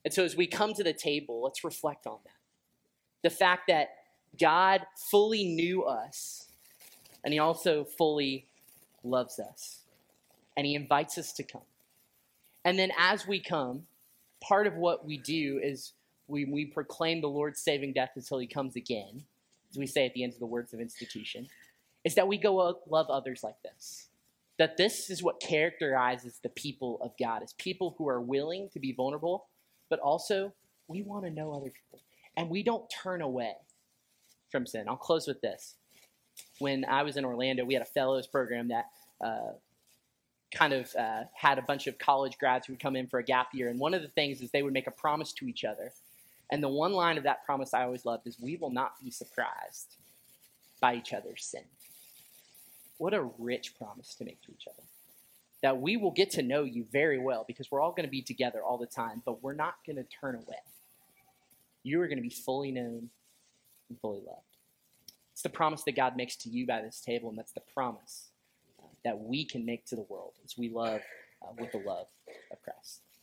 And 0.05 0.13
so 0.13 0.23
as 0.23 0.37
we 0.37 0.47
come 0.47 0.73
to 0.73 0.83
the 0.83 0.93
table, 0.93 1.41
let's 1.43 1.65
reflect 1.65 2.07
on 2.07 2.19
that. 2.23 2.31
The 3.23 3.29
fact 3.29 3.63
that 3.67 3.89
God 4.39 4.85
fully 4.95 5.43
knew 5.43 5.83
us, 5.83 6.47
and 7.25 7.33
He 7.33 7.39
also 7.39 7.83
fully 7.83 8.47
loves 9.03 9.37
us, 9.37 9.81
and 10.55 10.65
He 10.65 10.75
invites 10.75 11.17
us 11.17 11.33
to 11.33 11.43
come. 11.43 11.61
And 12.63 12.77
then 12.77 12.91
as 12.97 13.27
we 13.27 13.39
come, 13.39 13.87
part 14.41 14.67
of 14.67 14.75
what 14.75 15.05
we 15.05 15.17
do 15.17 15.59
is 15.61 15.93
we, 16.27 16.45
we 16.45 16.65
proclaim 16.65 17.21
the 17.21 17.27
Lord's 17.27 17.61
saving 17.61 17.93
death 17.93 18.11
until 18.15 18.39
He 18.39 18.47
comes 18.47 18.75
again, 18.75 19.23
as 19.69 19.77
we 19.77 19.87
say 19.87 20.05
at 20.05 20.13
the 20.13 20.23
end 20.23 20.33
of 20.33 20.39
the 20.39 20.45
words 20.45 20.73
of 20.73 20.79
institution, 20.79 21.47
is 22.03 22.15
that 22.15 22.27
we 22.27 22.37
go 22.37 22.79
love 22.89 23.09
others 23.09 23.43
like 23.43 23.61
this. 23.63 24.07
That 24.57 24.77
this 24.77 25.09
is 25.09 25.23
what 25.23 25.39
characterizes 25.39 26.39
the 26.43 26.49
people 26.49 26.99
of 27.01 27.11
God, 27.19 27.41
is 27.43 27.53
people 27.53 27.95
who 27.97 28.07
are 28.07 28.21
willing 28.21 28.69
to 28.73 28.79
be 28.79 28.91
vulnerable, 28.91 29.45
but 29.89 29.99
also 29.99 30.53
we 30.87 31.01
want 31.01 31.25
to 31.25 31.31
know 31.31 31.53
other 31.53 31.71
people. 31.71 31.99
And 32.37 32.49
we 32.49 32.63
don't 32.63 32.89
turn 32.89 33.21
away 33.21 33.53
from 34.51 34.67
sin. 34.67 34.85
I'll 34.87 34.97
close 34.97 35.27
with 35.27 35.41
this. 35.41 35.75
When 36.59 36.85
I 36.85 37.03
was 37.03 37.17
in 37.17 37.25
Orlando, 37.25 37.65
we 37.65 37.73
had 37.73 37.83
a 37.83 37.85
fellows 37.85 38.27
program 38.27 38.69
that 38.69 38.85
uh, 39.23 39.53
kind 40.51 40.73
of 40.73 40.93
uh, 40.95 41.23
had 41.33 41.57
a 41.57 41.61
bunch 41.61 41.87
of 41.87 41.97
college 41.97 42.37
grads 42.37 42.67
who 42.67 42.73
would 42.73 42.81
come 42.81 42.95
in 42.95 43.07
for 43.07 43.19
a 43.19 43.23
gap 43.23 43.49
year. 43.53 43.69
And 43.69 43.79
one 43.79 43.93
of 43.93 44.01
the 44.01 44.09
things 44.09 44.41
is 44.41 44.51
they 44.51 44.63
would 44.63 44.73
make 44.73 44.87
a 44.87 44.91
promise 44.91 45.31
to 45.33 45.47
each 45.47 45.63
other. 45.63 45.91
And 46.51 46.61
the 46.61 46.69
one 46.69 46.91
line 46.91 47.17
of 47.17 47.23
that 47.23 47.45
promise 47.45 47.73
I 47.73 47.83
always 47.83 48.05
loved 48.05 48.27
is, 48.27 48.37
We 48.39 48.57
will 48.57 48.71
not 48.71 48.93
be 49.01 49.09
surprised 49.09 49.95
by 50.81 50.95
each 50.95 51.13
other's 51.13 51.45
sin. 51.45 51.63
What 52.97 53.13
a 53.13 53.29
rich 53.39 53.75
promise 53.77 54.13
to 54.15 54.25
make 54.25 54.41
to 54.43 54.51
each 54.51 54.67
other. 54.67 54.83
That 55.61 55.79
we 55.79 55.95
will 55.95 56.11
get 56.11 56.31
to 56.31 56.41
know 56.41 56.63
you 56.63 56.85
very 56.91 57.19
well 57.19 57.45
because 57.47 57.71
we're 57.71 57.81
all 57.81 57.91
going 57.91 58.05
to 58.05 58.11
be 58.11 58.21
together 58.21 58.61
all 58.61 58.77
the 58.77 58.87
time, 58.87 59.21
but 59.25 59.41
we're 59.41 59.53
not 59.53 59.75
going 59.85 59.95
to 59.95 60.03
turn 60.03 60.35
away. 60.35 60.57
You 61.83 62.01
are 62.01 62.07
going 62.07 62.17
to 62.17 62.23
be 62.23 62.29
fully 62.29 62.71
known 62.71 63.09
and 63.89 63.99
fully 64.01 64.19
loved. 64.19 64.41
It's 65.33 65.43
the 65.43 65.49
promise 65.49 65.83
that 65.83 65.95
God 65.95 66.17
makes 66.17 66.35
to 66.37 66.49
you 66.49 66.67
by 66.67 66.81
this 66.81 66.99
table, 66.99 67.29
and 67.29 67.37
that's 67.37 67.53
the 67.53 67.61
promise 67.73 68.30
that 69.03 69.19
we 69.19 69.45
can 69.45 69.65
make 69.65 69.85
to 69.87 69.95
the 69.95 70.05
world 70.09 70.33
as 70.43 70.57
we 70.57 70.69
love 70.69 71.01
uh, 71.41 71.51
with 71.59 71.71
the 71.71 71.79
love 71.79 72.07
of 72.51 72.61
Christ. 72.61 73.01